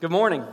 Good 0.00 0.10
morning. 0.10 0.46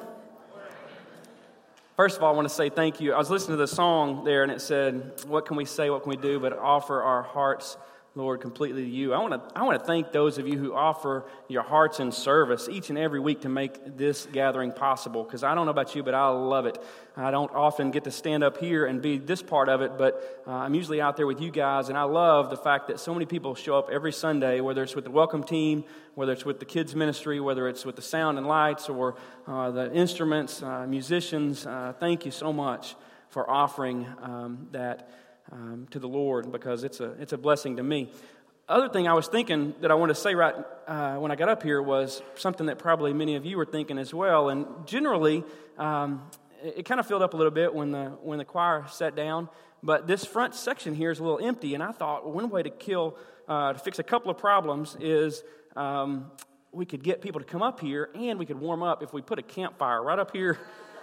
First 1.95 2.17
of 2.17 2.23
all, 2.23 2.33
I 2.33 2.35
want 2.35 2.49
to 2.49 2.53
say 2.53 2.67
thank 2.69 2.99
you. 2.99 3.13
I 3.13 3.17
was 3.17 3.29
listening 3.29 3.53
to 3.53 3.61
the 3.61 3.65
song 3.65 4.25
there, 4.25 4.43
and 4.43 4.51
it 4.51 4.59
said, 4.59 5.23
What 5.25 5.45
can 5.45 5.55
we 5.55 5.63
say? 5.63 5.89
What 5.89 6.03
can 6.03 6.09
we 6.09 6.17
do? 6.17 6.37
But 6.37 6.51
offer 6.51 7.01
our 7.01 7.23
hearts 7.23 7.77
Lord, 8.17 8.41
completely 8.41 8.81
to 8.81 8.89
you. 8.89 9.13
I 9.13 9.19
want 9.19 9.33
to, 9.33 9.55
I 9.55 9.61
want 9.61 9.79
to 9.79 9.85
thank 9.85 10.11
those 10.11 10.39
of 10.39 10.47
you 10.47 10.57
who 10.57 10.73
offer 10.73 11.27
your 11.47 11.61
hearts 11.61 11.99
in 11.99 12.11
service 12.11 12.67
each 12.67 12.89
and 12.89 12.97
every 12.97 13.19
week 13.19 13.41
to 13.41 13.49
make 13.49 13.95
this 13.95 14.25
gathering 14.33 14.71
possible. 14.71 15.23
Because 15.23 15.43
I 15.43 15.53
don't 15.53 15.65
know 15.65 15.71
about 15.71 15.93
you, 15.93 16.01
but 16.01 16.15
I 16.15 16.27
love 16.29 16.65
it. 16.65 16.83
I 17.15 17.29
don't 17.29 17.51
often 17.53 17.91
get 17.91 18.05
to 18.05 18.11
stand 18.11 18.43
up 18.43 18.57
here 18.57 18.87
and 18.87 19.03
be 19.03 19.19
this 19.19 19.43
part 19.43 19.69
of 19.69 19.81
it, 19.83 19.99
but 19.99 20.43
uh, 20.47 20.51
I'm 20.51 20.73
usually 20.73 20.99
out 20.99 21.15
there 21.15 21.27
with 21.27 21.39
you 21.39 21.51
guys, 21.51 21.89
and 21.89 21.97
I 21.97 22.03
love 22.03 22.49
the 22.49 22.57
fact 22.57 22.87
that 22.87 22.99
so 22.99 23.13
many 23.13 23.27
people 23.27 23.53
show 23.53 23.77
up 23.77 23.91
every 23.91 24.11
Sunday, 24.11 24.61
whether 24.61 24.81
it's 24.81 24.95
with 24.95 25.03
the 25.03 25.11
welcome 25.11 25.43
team, 25.43 25.83
whether 26.15 26.31
it's 26.31 26.43
with 26.43 26.57
the 26.57 26.65
kids' 26.65 26.95
ministry, 26.95 27.39
whether 27.39 27.67
it's 27.67 27.85
with 27.85 27.97
the 27.97 28.01
sound 28.01 28.39
and 28.39 28.47
lights, 28.47 28.89
or 28.89 29.15
uh, 29.45 29.69
the 29.69 29.93
instruments, 29.93 30.63
uh, 30.63 30.87
musicians. 30.87 31.67
Uh, 31.67 31.93
thank 31.99 32.25
you 32.25 32.31
so 32.31 32.51
much 32.51 32.95
for 33.29 33.47
offering 33.47 34.07
um, 34.23 34.67
that 34.71 35.11
um, 35.51 35.87
to 35.91 35.99
the 35.99 36.07
Lord 36.07 36.51
because 36.51 36.83
it's 36.83 36.99
a, 36.99 37.11
it's 37.19 37.33
a 37.33 37.37
blessing 37.37 37.77
to 37.77 37.83
me. 37.83 38.09
Other 38.69 38.89
thing 38.89 39.07
I 39.07 39.13
was 39.13 39.27
thinking 39.27 39.75
that 39.81 39.91
I 39.91 39.93
wanted 39.93 40.15
to 40.15 40.19
say 40.19 40.35
right 40.35 40.55
uh, 40.87 41.15
when 41.15 41.31
I 41.31 41.35
got 41.35 41.47
up 41.47 41.63
here 41.63 41.81
was 41.81 42.21
something 42.35 42.65
that 42.65 42.79
probably 42.79 43.13
many 43.13 43.35
of 43.35 43.45
you 43.45 43.57
were 43.57 43.65
thinking 43.65 43.97
as 43.97 44.13
well. 44.13 44.49
And 44.49 44.65
generally, 44.85 45.43
um, 45.77 46.29
it, 46.61 46.79
it 46.79 46.83
kind 46.83 46.99
of 46.99 47.07
filled 47.07 47.21
up 47.21 47.33
a 47.33 47.37
little 47.37 47.51
bit 47.51 47.73
when 47.73 47.91
the, 47.91 48.05
when 48.21 48.39
the 48.39 48.45
choir 48.45 48.85
sat 48.89 49.15
down. 49.15 49.47
But 49.81 50.05
this 50.05 50.25
front 50.25 50.53
section 50.53 50.95
here 50.95 51.11
is 51.11 51.19
a 51.19 51.23
little 51.23 51.45
empty. 51.45 51.75
And 51.75 51.83
I 51.83 51.91
thought 51.91 52.29
one 52.29 52.49
way 52.49 52.63
to 52.63 52.69
kill, 52.69 53.17
uh, 53.47 53.73
to 53.73 53.79
fix 53.79 53.99
a 53.99 54.03
couple 54.03 54.31
of 54.31 54.37
problems 54.37 54.97
is 54.99 55.43
um, 55.77 56.29
we 56.71 56.85
could 56.85 57.03
get 57.03 57.21
people 57.21 57.39
to 57.39 57.47
come 57.47 57.61
up 57.61 57.79
here 57.79 58.09
and 58.15 58.37
we 58.37 58.45
could 58.45 58.59
warm 58.59 58.83
up 58.83 59.01
if 59.01 59.13
we 59.13 59.21
put 59.21 59.39
a 59.39 59.43
campfire 59.43 60.03
right 60.03 60.19
up 60.19 60.31
here 60.31 60.57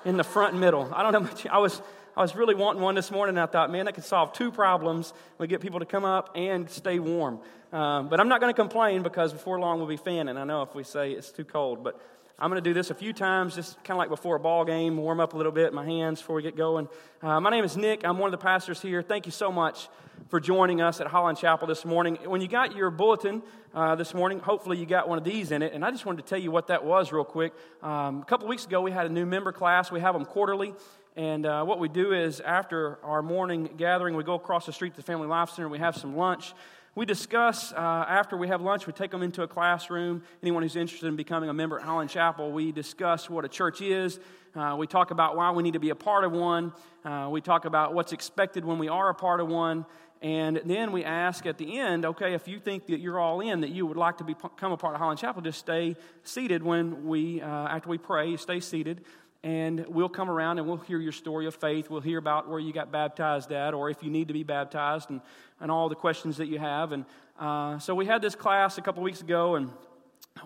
in 0.05 0.17
the 0.17 0.25
front 0.25 0.55
middle. 0.55 0.93
I 0.95 1.03
don't 1.03 1.13
know 1.13 1.21
much. 1.21 1.47
I 1.47 1.59
was 1.59 1.81
I 2.17 2.23
was 2.23 2.37
really 2.37 2.55
wanting 2.55 2.81
one 2.81 2.95
this 2.95 3.11
morning, 3.11 3.37
I 3.39 3.47
thought, 3.47 3.73
man, 3.73 3.87
that 3.87 3.95
could 3.95 4.05
solve 4.05 4.33
two 4.33 4.53
problems. 4.53 5.13
We 5.39 5.49
get 5.49 5.61
people 5.61 5.81
to 5.81 5.87
come 5.87 6.05
up 6.05 6.31
and 6.37 6.71
stay 6.71 7.01
warm. 7.01 7.41
Um, 7.73 8.09
but 8.09 8.21
I'm 8.21 8.29
not 8.29 8.41
going 8.41 8.55
to 8.55 8.57
complain 8.57 9.03
because 9.03 9.33
before 9.33 9.59
long 9.59 9.79
we'll 9.79 9.89
be 9.89 9.97
fanning. 9.97 10.37
I 10.37 10.45
know 10.45 10.63
if 10.63 10.77
we 10.77 10.85
say 10.85 11.11
it's 11.11 11.33
too 11.33 11.45
cold, 11.45 11.83
but 11.83 12.01
I'm 12.39 12.51
going 12.51 12.63
to 12.63 12.69
do 12.69 12.73
this 12.73 12.91
a 12.91 12.95
few 12.95 13.13
times, 13.13 13.57
just 13.57 13.77
kind 13.79 13.97
of 13.97 13.99
like 13.99 14.11
before 14.11 14.37
a 14.37 14.41
ball 14.41 14.65
game, 14.65 14.97
warm 14.97 15.19
up 15.19 15.35
a 15.35 15.37
little 15.37 15.51
bit, 15.51 15.73
my 15.73 15.85
hands 15.85 16.21
before 16.21 16.37
we 16.37 16.43
get 16.43 16.57
going. 16.57 16.89
Uh, 17.21 17.41
my 17.41 17.51
name 17.51 17.65
is 17.65 17.77
Nick. 17.77 18.05
I'm 18.05 18.19
one 18.19 18.33
of 18.33 18.39
the 18.39 18.45
pastors 18.45 18.81
here. 18.81 19.03
Thank 19.03 19.27
you 19.27 19.33
so 19.33 19.51
much 19.51 19.89
for 20.29 20.39
joining 20.39 20.81
us 20.81 21.01
at 21.01 21.09
Holland 21.09 21.39
Chapel 21.39 21.67
this 21.67 21.85
morning. 21.85 22.17
When 22.25 22.41
you 22.41 22.47
got 22.47 22.77
your 22.77 22.91
bulletin 22.91 23.43
uh, 23.75 23.97
this 23.97 24.15
morning, 24.15 24.39
hopefully 24.39 24.79
you 24.79 24.87
got 24.87 25.09
one 25.09 25.19
of 25.19 25.25
these 25.25 25.51
in 25.51 25.63
it. 25.63 25.73
And 25.73 25.85
I 25.85 25.91
just 25.91 26.07
wanted 26.07 26.23
to 26.23 26.29
tell 26.29 26.39
you 26.39 26.53
what 26.53 26.69
that 26.69 26.85
was 26.85 27.11
real 27.11 27.25
quick. 27.25 27.53
Um, 27.83 28.23
a 28.23 28.25
couple 28.25 28.47
weeks 28.47 28.67
ago, 28.67 28.81
we 28.81 28.93
had 28.93 29.07
a 29.07 29.11
new 29.13 29.27
member 29.27 29.51
class. 29.51 29.91
We 29.91 30.01
have 30.01 30.15
them 30.15 30.25
quarterly. 30.25 30.75
And 31.17 31.47
uh, 31.47 31.65
what 31.65 31.79
we 31.79 31.89
do 31.89 32.13
is, 32.13 32.41
after 32.41 32.99
our 33.05 33.23
morning 33.23 33.71
gathering, 33.77 34.17
we 34.17 34.25
go 34.25 34.35
across 34.35 34.67
the 34.67 34.73
street 34.73 34.95
to 34.95 34.97
the 34.97 35.05
Family 35.05 35.29
Life 35.29 35.51
Center. 35.51 35.69
We 35.69 35.79
have 35.79 35.97
some 35.97 36.17
lunch. 36.17 36.55
We 36.97 37.07
discuss, 37.07 37.73
uh, 37.73 37.77
after 37.77 38.37
we 38.37 38.49
have 38.49 38.61
lunch, 38.61 38.89
we 38.89 38.93
take 38.93 39.13
them 39.13 39.23
into 39.23 39.43
a 39.43 39.49
classroom. 39.49 40.23
Anyone 40.43 40.65
who's 40.65 40.75
interested 40.75 41.07
in 41.07 41.15
becoming 41.15 41.49
a 41.49 41.55
member 41.55 41.79
at 41.79 41.85
Holland 41.85 42.11
Chapel, 42.11 42.51
we 42.51 42.73
discuss 42.73 43.31
what 43.31 43.45
a 43.45 43.49
church 43.49 43.81
is. 43.81 44.19
Uh, 44.57 44.75
we 44.77 44.89
talk 44.89 45.13
about 45.13 45.37
why 45.37 45.53
we 45.53 45.63
need 45.63 45.75
to 45.75 45.81
be 45.81 45.91
a 45.91 45.95
part 45.95 46.25
of 46.25 46.33
one. 46.33 46.73
Uh, 47.05 47.29
we 47.31 47.41
talk 47.41 47.65
about 47.65 47.95
what's 47.95 48.13
expected 48.13 48.65
when 48.65 48.79
we 48.79 48.89
are 48.89 49.09
a 49.09 49.15
part 49.15 49.41
of 49.41 49.47
one. 49.47 49.87
And 50.21 50.63
then 50.65 50.91
we 50.91 51.05
ask 51.05 51.47
at 51.47 51.59
the 51.59 51.79
end, 51.79 52.07
okay, 52.07 52.35
if 52.35 52.49
you 52.49 52.59
think 52.59 52.87
that 52.87 52.99
you're 52.99 53.21
all 53.21 53.41
in, 53.41 53.61
that 53.61 53.71
you 53.71 53.87
would 53.87 53.97
like 53.97 54.19
to 54.19 54.25
become 54.25 54.73
a 54.73 54.77
part 54.77 54.95
of 54.95 55.01
Holland 55.01 55.21
Chapel, 55.21 55.43
just 55.43 55.59
stay 55.59 55.97
seated 56.23 56.63
when 56.63 57.07
we, 57.07 57.43
uh, 57.43 57.47
after 57.47 57.89
we 57.89 57.99
pray, 57.99 58.37
stay 58.37 58.59
seated 58.59 59.05
and 59.45 59.85
we'll 59.89 60.09
come 60.09 60.31
around 60.31 60.59
and 60.59 60.67
we'll 60.67 60.79
hear 60.79 60.99
your 60.99 61.13
story 61.13 61.47
of 61.47 61.55
faith. 61.55 61.91
We'll 61.91 62.01
hear 62.01 62.19
about 62.19 62.49
where 62.49 62.59
you 62.59 62.73
got 62.73 62.91
baptized 62.91 63.53
at, 63.53 63.75
or 63.75 63.91
if 63.91 64.03
you 64.03 64.11
need 64.11 64.29
to 64.29 64.35
be 64.35 64.43
baptized, 64.43 65.11
and, 65.11 65.21
and 65.61 65.71
all 65.71 65.91
the 65.91 65.95
questions 65.95 66.39
that 66.39 66.47
you 66.47 66.59
have. 66.59 66.93
And 66.93 67.05
uh, 67.39 67.79
so 67.79 67.95
we 67.95 68.07
had 68.07 68.23
this 68.23 68.35
class 68.35 68.79
a 68.79 68.81
couple 68.81 69.03
weeks 69.03 69.21
ago, 69.21 69.57
and 69.57 69.71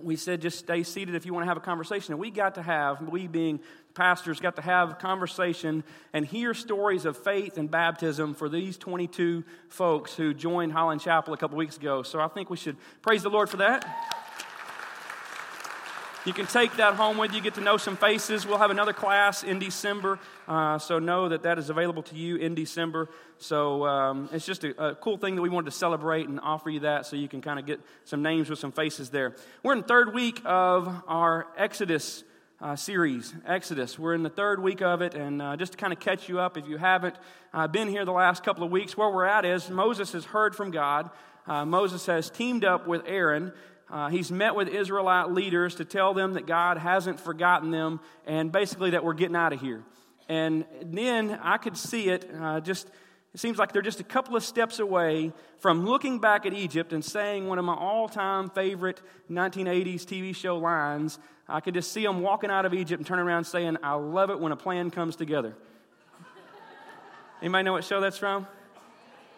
we 0.02 0.16
said 0.16 0.42
just 0.42 0.58
stay 0.58 0.82
seated 0.82 1.14
if 1.14 1.24
you 1.24 1.32
want 1.32 1.44
to 1.44 1.48
have 1.48 1.56
a 1.56 1.60
conversation. 1.60 2.12
And 2.12 2.20
we 2.20 2.32
got 2.32 2.56
to 2.56 2.62
have, 2.62 3.00
we 3.08 3.28
being 3.28 3.60
pastors, 3.94 4.40
got 4.40 4.56
to 4.56 4.62
have 4.62 4.98
conversation 4.98 5.84
and 6.12 6.26
hear 6.26 6.52
stories 6.52 7.04
of 7.04 7.16
faith 7.16 7.56
and 7.56 7.70
baptism 7.70 8.34
for 8.34 8.48
these 8.48 8.76
22 8.76 9.44
folks 9.68 10.14
who 10.14 10.34
joined 10.34 10.72
Holland 10.72 11.00
Chapel 11.00 11.32
a 11.32 11.36
couple 11.36 11.56
weeks 11.56 11.76
ago. 11.76 12.02
So 12.02 12.18
I 12.18 12.26
think 12.26 12.50
we 12.50 12.56
should 12.56 12.76
praise 13.00 13.22
the 13.22 13.30
Lord 13.30 13.48
for 13.48 13.58
that. 13.58 14.17
You 16.28 16.34
can 16.34 16.44
take 16.44 16.76
that 16.76 16.96
home 16.96 17.16
with 17.16 17.32
you, 17.32 17.40
get 17.40 17.54
to 17.54 17.62
know 17.62 17.78
some 17.78 17.96
faces. 17.96 18.46
We'll 18.46 18.58
have 18.58 18.70
another 18.70 18.92
class 18.92 19.42
in 19.42 19.58
December, 19.58 20.18
uh, 20.46 20.78
so 20.78 20.98
know 20.98 21.30
that 21.30 21.44
that 21.44 21.58
is 21.58 21.70
available 21.70 22.02
to 22.02 22.14
you 22.14 22.36
in 22.36 22.54
December. 22.54 23.08
So 23.38 23.86
um, 23.86 24.28
it's 24.30 24.44
just 24.44 24.62
a, 24.62 24.88
a, 24.88 24.94
cool 24.94 25.16
thing 25.16 25.36
that 25.36 25.40
we 25.40 25.48
wanted 25.48 25.70
to 25.70 25.76
celebrate 25.78 26.28
and 26.28 26.38
offer 26.38 26.68
you 26.68 26.80
that 26.80 27.06
so 27.06 27.16
you 27.16 27.28
can 27.28 27.40
kind 27.40 27.58
of 27.58 27.64
get 27.64 27.80
some 28.04 28.20
names 28.20 28.50
with 28.50 28.58
some 28.58 28.72
faces 28.72 29.08
there. 29.08 29.36
We're 29.62 29.72
in 29.72 29.78
the 29.78 29.86
third 29.86 30.12
week 30.12 30.42
of 30.44 31.02
our 31.08 31.46
Exodus 31.56 32.24
uh, 32.60 32.76
series, 32.76 33.32
Exodus. 33.46 33.98
We're 33.98 34.12
in 34.12 34.22
the 34.22 34.28
third 34.28 34.62
week 34.62 34.82
of 34.82 35.00
it, 35.00 35.14
and 35.14 35.40
uh, 35.40 35.56
just 35.56 35.72
to 35.72 35.78
kind 35.78 35.94
of 35.94 35.98
catch 35.98 36.28
you 36.28 36.40
up, 36.40 36.58
if 36.58 36.68
you 36.68 36.76
haven't 36.76 37.16
uh, 37.54 37.68
been 37.68 37.88
here 37.88 38.04
the 38.04 38.12
last 38.12 38.44
couple 38.44 38.64
of 38.64 38.70
weeks, 38.70 38.98
where 38.98 39.08
we're 39.08 39.24
at 39.24 39.46
is 39.46 39.70
Moses 39.70 40.12
has 40.12 40.26
heard 40.26 40.54
from 40.54 40.72
God. 40.72 41.08
Uh, 41.46 41.64
Moses 41.64 42.04
has 42.04 42.28
teamed 42.28 42.66
up 42.66 42.86
with 42.86 43.00
Aaron 43.06 43.54
uh, 43.90 44.08
he's 44.08 44.30
met 44.30 44.54
with 44.54 44.68
Israelite 44.68 45.30
leaders 45.30 45.76
to 45.76 45.84
tell 45.84 46.12
them 46.12 46.34
that 46.34 46.46
God 46.46 46.76
hasn't 46.78 47.20
forgotten 47.20 47.70
them 47.70 48.00
and 48.26 48.52
basically 48.52 48.90
that 48.90 49.02
we're 49.02 49.14
getting 49.14 49.36
out 49.36 49.52
of 49.52 49.60
here. 49.60 49.82
And 50.28 50.66
then 50.84 51.38
I 51.42 51.56
could 51.56 51.76
see 51.76 52.10
it 52.10 52.30
uh, 52.38 52.60
just, 52.60 52.88
it 53.32 53.40
seems 53.40 53.56
like 53.56 53.72
they're 53.72 53.80
just 53.80 54.00
a 54.00 54.04
couple 54.04 54.36
of 54.36 54.44
steps 54.44 54.78
away 54.78 55.32
from 55.58 55.86
looking 55.86 56.18
back 56.18 56.44
at 56.44 56.52
Egypt 56.52 56.92
and 56.92 57.02
saying 57.02 57.46
one 57.46 57.58
of 57.58 57.64
my 57.64 57.74
all 57.74 58.08
time 58.08 58.50
favorite 58.50 59.00
1980s 59.30 60.02
TV 60.02 60.36
show 60.36 60.58
lines. 60.58 61.18
I 61.48 61.60
could 61.60 61.72
just 61.72 61.90
see 61.90 62.02
them 62.02 62.20
walking 62.20 62.50
out 62.50 62.66
of 62.66 62.74
Egypt 62.74 63.00
and 63.00 63.06
turning 63.06 63.24
around 63.24 63.44
saying, 63.44 63.78
I 63.82 63.94
love 63.94 64.28
it 64.28 64.38
when 64.38 64.52
a 64.52 64.56
plan 64.56 64.90
comes 64.90 65.16
together. 65.16 65.56
Anybody 67.40 67.64
know 67.64 67.72
what 67.72 67.84
show 67.84 68.02
that's 68.02 68.18
from? 68.18 68.46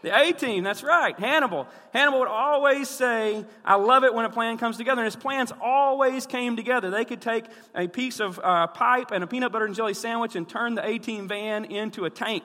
The 0.03 0.19
A 0.19 0.33
team, 0.33 0.65
that's 0.65 0.83
right, 0.83 1.19
Hannibal. 1.19 1.67
Hannibal 1.93 2.21
would 2.21 2.29
always 2.29 2.89
say, 2.89 3.45
I 3.65 3.75
love 3.75 4.05
it 4.05 4.15
when 4.15 4.25
a 4.25 4.31
plan 4.31 4.57
comes 4.57 4.79
together. 4.79 5.03
And 5.03 5.07
his 5.07 5.17
plans 5.17 5.53
always 5.63 6.27
came 6.27 6.57
together. 6.57 6.91
They 6.91 7.05
could 7.05 7.21
take 7.21 7.45
a 7.75 7.87
piece 7.87 8.19
of 8.19 8.41
uh, 8.43 8.69
pipe 8.69 9.11
and 9.11 9.23
a 9.23 9.27
peanut 9.27 9.53
butter 9.53 9.67
and 9.67 9.75
jelly 9.75 9.95
sandwich 9.95 10.37
and 10.37 10.49
turn 10.49 10.75
the 10.75 10.87
A 10.87 10.99
team 10.99 11.29
van 11.29 11.67
into 11.67 12.07
a 12.07 12.11
tank, 12.11 12.45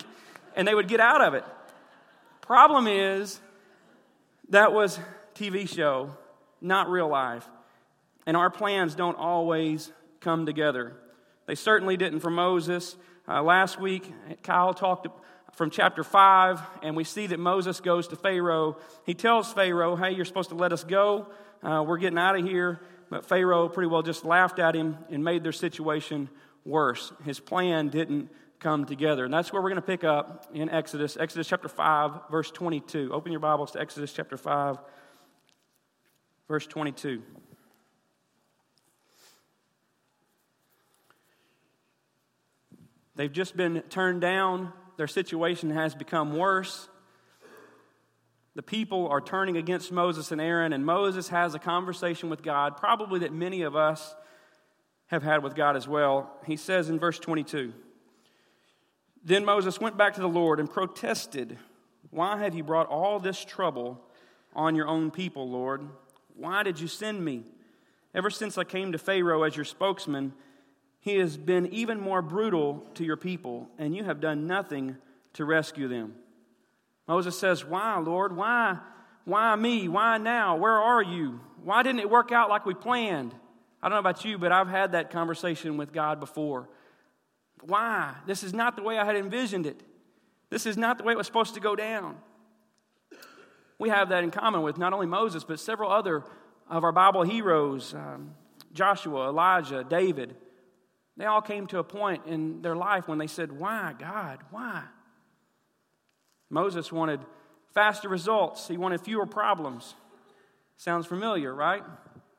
and 0.56 0.68
they 0.68 0.76
would 0.76 0.90
get 0.90 1.00
out 1.00 1.22
of 1.22 1.34
it. 1.34 1.46
Problem 2.42 2.88
is, 2.88 3.40
that 4.50 4.74
was 4.74 5.00
TV 5.34 5.68
show, 5.68 6.12
not 6.62 6.90
real 6.90 7.08
life. 7.08 7.48
And 8.26 8.36
our 8.36 8.50
plans 8.50 8.96
don't 8.96 9.18
always 9.18 9.92
come 10.20 10.46
together. 10.46 10.94
They 11.46 11.56
certainly 11.56 11.96
didn't 11.96 12.20
for 12.20 12.30
Moses. 12.30 12.96
Uh, 13.28 13.42
last 13.42 13.80
week, 13.80 14.12
Kyle 14.44 14.74
talked 14.74 15.08
from 15.56 15.70
chapter 15.70 16.04
5, 16.04 16.62
and 16.84 16.96
we 16.96 17.06
see 17.06 17.28
that 17.28 17.40
Moses 17.40 17.80
goes 17.80 18.10
to 18.10 18.16
Pharaoh. 18.18 18.78
He 19.06 19.14
tells 19.14 19.52
Pharaoh, 19.54 19.96
Hey, 19.96 20.12
you're 20.12 20.26
supposed 20.26 20.50
to 20.50 20.56
let 20.56 20.74
us 20.74 20.84
go. 20.84 21.28
Uh, 21.64 21.84
we're 21.88 21.98
getting 21.98 22.20
out 22.20 22.38
of 22.38 22.46
here. 22.46 22.82
But 23.10 23.26
Pharaoh 23.26 23.70
pretty 23.70 23.88
well 23.88 24.02
just 24.02 24.26
laughed 24.26 24.60
at 24.60 24.76
him 24.76 24.98
and 25.10 25.24
made 25.24 25.44
their 25.44 25.54
situation 25.54 26.30
worse. 26.66 27.14
His 27.24 27.40
plan 27.40 27.90
didn't 27.90 28.30
come 28.60 28.86
together. 28.86 29.26
And 29.26 29.34
that's 29.34 29.54
where 29.54 29.62
we're 29.62 29.70
going 29.70 29.82
to 29.82 29.88
pick 29.88 30.04
up 30.04 30.48
in 30.54 30.70
Exodus, 30.70 31.16
Exodus 31.18 31.48
chapter 31.48 31.70
5, 31.70 32.30
verse 32.30 32.52
22. 32.52 33.12
Open 33.14 33.32
your 33.32 33.40
Bibles 33.40 33.72
to 33.72 33.80
Exodus 33.80 34.12
chapter 34.12 34.38
5, 34.38 34.78
verse 36.48 36.68
22. 36.68 37.22
They've 43.16 43.32
just 43.32 43.56
been 43.56 43.82
turned 43.90 44.20
down 44.20 44.74
their 44.97 45.08
situation 45.08 45.70
has 45.72 45.96
become 45.96 46.36
worse. 46.36 46.88
The 48.56 48.64
people 48.64 49.09
are 49.09 49.20
turning 49.20 49.58
against 49.58 49.92
Moses 49.92 50.32
and 50.32 50.40
Aaron, 50.40 50.72
and 50.72 50.86
Moses 50.86 51.28
has 51.30 51.56
a 51.56 51.59
conversation 51.59 52.30
with 52.30 52.42
God, 52.42 52.78
probably 52.78 53.20
that 53.20 53.34
many 53.34 53.64
of 53.64 53.76
us 53.76 54.16
have 55.08 55.24
had 55.24 55.44
with 55.44 55.56
God 55.56 55.76
as 55.76 55.88
well. 55.88 56.32
He 56.46 56.56
says 56.56 56.90
in 56.90 56.97
verse 56.97 57.20
22 57.20 57.74
Then 59.24 59.44
Moses 59.44 59.80
went 59.80 59.97
back 59.97 60.14
to 60.16 60.22
the 60.22 60.28
Lord 60.28 60.59
and 60.59 60.72
protested, 60.72 61.58
Why 62.09 62.38
have 62.38 62.56
you 62.56 62.64
brought 62.64 62.88
all 62.88 63.20
this 63.20 63.44
trouble 63.44 64.02
on 64.56 64.76
your 64.76 64.88
own 64.88 65.12
people, 65.12 65.50
Lord? 65.50 65.88
Why 66.36 66.64
did 66.64 66.80
you 66.80 66.88
send 66.88 67.24
me? 67.24 67.44
Ever 68.14 68.30
since 68.30 68.58
I 68.58 68.64
came 68.64 68.94
to 68.94 68.98
Pharaoh 68.98 69.44
as 69.44 69.58
your 69.58 69.66
spokesman, 69.66 70.34
he 71.05 71.17
has 71.17 71.37
been 71.37 71.67
even 71.67 72.02
more 72.02 72.23
brutal 72.23 72.84
to 72.96 73.03
your 73.03 73.16
people, 73.16 73.69
and 73.78 73.96
you 73.96 74.03
have 74.03 74.19
done 74.19 74.47
nothing 74.47 74.97
to 75.34 75.46
rescue 75.46 75.87
them. 75.87 76.16
Moses 77.07 77.37
says, 77.37 77.63
Why, 77.63 77.99
Lord? 77.99 78.35
Why? 78.35 78.79
Why 79.23 79.55
me? 79.55 79.87
Why 79.87 80.17
now? 80.17 80.55
Where 80.55 80.73
are 80.73 81.03
you? 81.03 81.40
Why 81.63 81.84
didn't 81.84 81.99
it 81.99 82.09
work 82.09 82.31
out 82.31 82.49
like 82.49 82.66
we 82.66 82.73
planned? 82.73 83.35
I 83.84 83.87
don't 83.87 83.97
know 83.97 83.99
about 83.99 84.25
you, 84.25 84.40
but 84.40 84.52
I've 84.52 84.67
had 84.67 84.93
that 84.93 85.11
conversation 85.11 85.78
with 85.78 85.93
God 85.93 86.19
before. 86.19 86.67
Why? 87.61 88.16
This 88.25 88.41
is 88.41 88.52
not 88.52 88.75
the 88.75 88.81
way 88.81 88.97
I 88.97 89.05
had 89.05 89.16
envisioned 89.16 89.67
it. 89.67 89.79
This 90.49 90.66
is 90.66 90.75
not 90.75 90.97
the 90.97 91.03
way 91.03 91.13
it 91.13 91.17
was 91.17 91.28
supposed 91.28 91.53
to 91.53 91.59
go 91.59 91.75
down. 91.75 92.17
We 93.78 93.90
have 93.90 94.09
that 94.09 94.23
in 94.23 94.31
common 94.31 94.63
with 94.63 94.79
not 94.79 94.91
only 94.91 95.05
Moses, 95.05 95.43
but 95.43 95.59
several 95.59 95.91
other 95.91 96.23
of 96.67 96.84
our 96.84 96.91
Bible 96.91 97.22
heroes 97.22 97.93
um, 97.93 98.34
Joshua, 98.73 99.29
Elijah, 99.29 99.84
David. 99.87 100.35
They 101.17 101.26
all 101.26 101.41
came 101.41 101.67
to 101.67 101.79
a 101.79 101.84
point 101.84 102.23
in 102.28 102.62
their 102.62 102.76
life 102.76 103.08
when 103.08 103.17
they 103.17 103.28
said, 103.28 103.52
Why, 103.52 103.94
God? 103.97 104.40
Why? 104.52 104.84
Moses 106.50 106.91
wanted 106.91 107.22
faster 107.73 108.09
results, 108.09 108.67
he 108.67 108.78
wanted 108.78 109.02
fewer 109.02 109.26
problems. 109.26 109.96
Sounds 110.78 111.06
familiar, 111.06 111.53
right? 111.53 111.84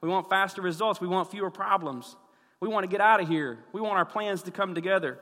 We 0.01 0.09
want 0.09 0.29
faster 0.29 0.61
results, 0.61 1.01
we 1.01 1.09
want 1.09 1.31
fewer 1.31 1.51
problems. 1.51 2.17
We 2.61 2.69
want 2.69 2.85
to 2.85 2.89
get 2.89 3.01
out 3.01 3.21
of 3.21 3.29
here, 3.29 3.59
we 3.73 3.81
want 3.81 3.97
our 3.99 4.05
plans 4.05 4.43
to 4.43 4.51
come 4.51 4.75
together. 4.75 5.19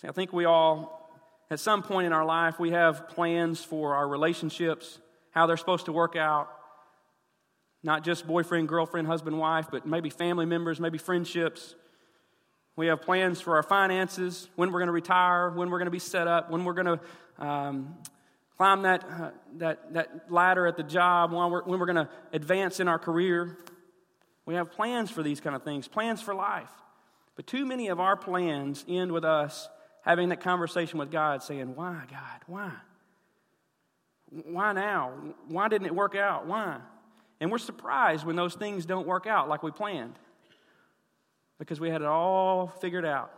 See, 0.00 0.06
I 0.06 0.12
think 0.12 0.32
we 0.32 0.44
all, 0.44 1.10
at 1.50 1.58
some 1.58 1.82
point 1.82 2.06
in 2.06 2.12
our 2.12 2.24
life, 2.24 2.60
we 2.60 2.70
have 2.70 3.08
plans 3.08 3.64
for 3.64 3.96
our 3.96 4.06
relationships, 4.06 5.00
how 5.32 5.46
they're 5.46 5.56
supposed 5.56 5.86
to 5.86 5.92
work 5.92 6.14
out. 6.14 6.48
Not 7.82 8.04
just 8.04 8.26
boyfriend, 8.26 8.68
girlfriend, 8.68 9.06
husband, 9.06 9.38
wife, 9.38 9.66
but 9.70 9.86
maybe 9.86 10.10
family 10.10 10.46
members, 10.46 10.80
maybe 10.80 10.98
friendships. 10.98 11.74
We 12.76 12.86
have 12.88 13.02
plans 13.02 13.40
for 13.40 13.56
our 13.56 13.62
finances, 13.62 14.48
when 14.56 14.72
we're 14.72 14.80
going 14.80 14.88
to 14.88 14.92
retire, 14.92 15.50
when 15.50 15.70
we're 15.70 15.78
going 15.78 15.86
to 15.86 15.92
be 15.92 15.98
set 15.98 16.26
up, 16.26 16.50
when 16.50 16.64
we're 16.64 16.74
going 16.74 16.98
to 16.98 17.44
um, 17.44 17.96
climb 18.56 18.82
that, 18.82 19.04
uh, 19.04 19.30
that, 19.56 19.94
that 19.94 20.32
ladder 20.32 20.66
at 20.66 20.76
the 20.76 20.82
job, 20.82 21.32
when 21.32 21.50
we're, 21.50 21.62
when 21.62 21.78
we're 21.78 21.86
going 21.86 22.06
to 22.06 22.08
advance 22.32 22.80
in 22.80 22.88
our 22.88 22.98
career. 22.98 23.56
We 24.46 24.54
have 24.54 24.72
plans 24.72 25.10
for 25.10 25.22
these 25.22 25.40
kind 25.40 25.54
of 25.54 25.62
things, 25.62 25.88
plans 25.88 26.20
for 26.20 26.34
life. 26.34 26.70
But 27.36 27.46
too 27.46 27.64
many 27.64 27.88
of 27.88 28.00
our 28.00 28.16
plans 28.16 28.84
end 28.88 29.12
with 29.12 29.24
us 29.24 29.68
having 30.02 30.30
that 30.30 30.40
conversation 30.40 30.98
with 30.98 31.12
God, 31.12 31.42
saying, 31.42 31.76
Why, 31.76 32.02
God? 32.10 32.40
Why? 32.46 32.72
Why 34.30 34.72
now? 34.72 35.12
Why 35.46 35.68
didn't 35.68 35.86
it 35.86 35.94
work 35.94 36.16
out? 36.16 36.46
Why? 36.46 36.78
And 37.40 37.50
we're 37.50 37.58
surprised 37.58 38.26
when 38.26 38.36
those 38.36 38.54
things 38.54 38.84
don't 38.84 39.06
work 39.06 39.26
out 39.26 39.48
like 39.48 39.62
we 39.62 39.70
planned 39.70 40.18
because 41.58 41.80
we 41.80 41.90
had 41.90 42.02
it 42.02 42.08
all 42.08 42.68
figured 42.80 43.04
out. 43.04 43.32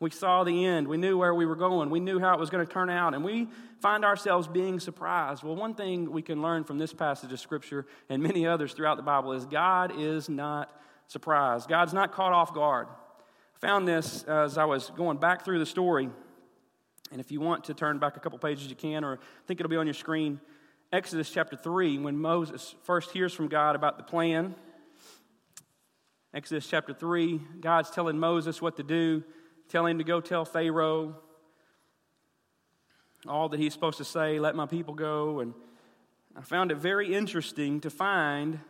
We 0.00 0.10
saw 0.10 0.44
the 0.44 0.66
end. 0.66 0.88
We 0.88 0.96
knew 0.96 1.16
where 1.16 1.34
we 1.34 1.46
were 1.46 1.56
going. 1.56 1.88
We 1.88 2.00
knew 2.00 2.18
how 2.18 2.34
it 2.34 2.40
was 2.40 2.50
going 2.50 2.66
to 2.66 2.72
turn 2.72 2.90
out. 2.90 3.14
And 3.14 3.24
we 3.24 3.48
find 3.80 4.04
ourselves 4.04 4.48
being 4.48 4.80
surprised. 4.80 5.42
Well, 5.42 5.54
one 5.54 5.74
thing 5.74 6.10
we 6.10 6.20
can 6.20 6.42
learn 6.42 6.64
from 6.64 6.78
this 6.78 6.92
passage 6.92 7.32
of 7.32 7.40
Scripture 7.40 7.86
and 8.08 8.22
many 8.22 8.46
others 8.46 8.72
throughout 8.72 8.96
the 8.96 9.02
Bible 9.02 9.32
is 9.32 9.46
God 9.46 9.92
is 9.96 10.28
not 10.28 10.70
surprised. 11.06 11.68
God's 11.68 11.94
not 11.94 12.12
caught 12.12 12.32
off 12.32 12.52
guard 12.52 12.88
I 12.88 13.66
found 13.66 13.86
this 13.86 14.24
as 14.24 14.58
I 14.58 14.64
was 14.64 14.90
going 14.90 15.18
back 15.18 15.44
through 15.44 15.58
the 15.58 15.66
story. 15.66 16.10
And 17.12 17.20
if 17.20 17.30
you 17.30 17.40
want 17.40 17.64
to 17.64 17.74
turn 17.74 17.98
back 17.98 18.16
a 18.16 18.20
couple 18.20 18.38
pages, 18.38 18.66
you 18.66 18.74
can, 18.74 19.04
or 19.04 19.14
I 19.14 19.46
think 19.46 19.60
it'll 19.60 19.70
be 19.70 19.76
on 19.76 19.86
your 19.86 19.94
screen. 19.94 20.40
Exodus 20.94 21.28
chapter 21.28 21.56
3, 21.56 21.98
when 21.98 22.16
Moses 22.16 22.76
first 22.84 23.10
hears 23.10 23.34
from 23.34 23.48
God 23.48 23.74
about 23.74 23.96
the 23.96 24.04
plan. 24.04 24.54
Exodus 26.32 26.68
chapter 26.68 26.94
3, 26.94 27.40
God's 27.60 27.90
telling 27.90 28.16
Moses 28.16 28.62
what 28.62 28.76
to 28.76 28.84
do, 28.84 29.24
telling 29.68 29.90
him 29.90 29.98
to 29.98 30.04
go 30.04 30.20
tell 30.20 30.44
Pharaoh 30.44 31.16
all 33.26 33.48
that 33.48 33.58
he's 33.58 33.72
supposed 33.72 33.98
to 33.98 34.04
say, 34.04 34.38
let 34.38 34.54
my 34.54 34.66
people 34.66 34.94
go. 34.94 35.40
And 35.40 35.52
I 36.36 36.42
found 36.42 36.70
it 36.70 36.76
very 36.76 37.12
interesting 37.12 37.80
to 37.80 37.90
find 37.90 38.60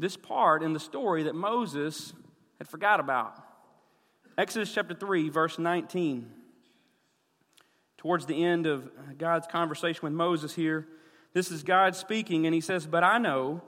this 0.00 0.16
part 0.16 0.64
in 0.64 0.72
the 0.72 0.80
story 0.80 1.22
that 1.22 1.36
Moses 1.36 2.12
had 2.58 2.66
forgot 2.66 2.98
about. 2.98 3.40
Exodus 4.36 4.74
chapter 4.74 4.94
3, 4.94 5.28
verse 5.28 5.60
19. 5.60 6.28
Towards 7.98 8.26
the 8.26 8.42
end 8.42 8.66
of 8.66 8.90
God's 9.16 9.46
conversation 9.46 10.00
with 10.02 10.12
Moses 10.12 10.52
here, 10.52 10.88
this 11.36 11.50
is 11.50 11.62
God 11.62 11.94
speaking, 11.94 12.46
and 12.46 12.54
he 12.54 12.62
says, 12.62 12.86
But 12.86 13.04
I 13.04 13.18
know 13.18 13.60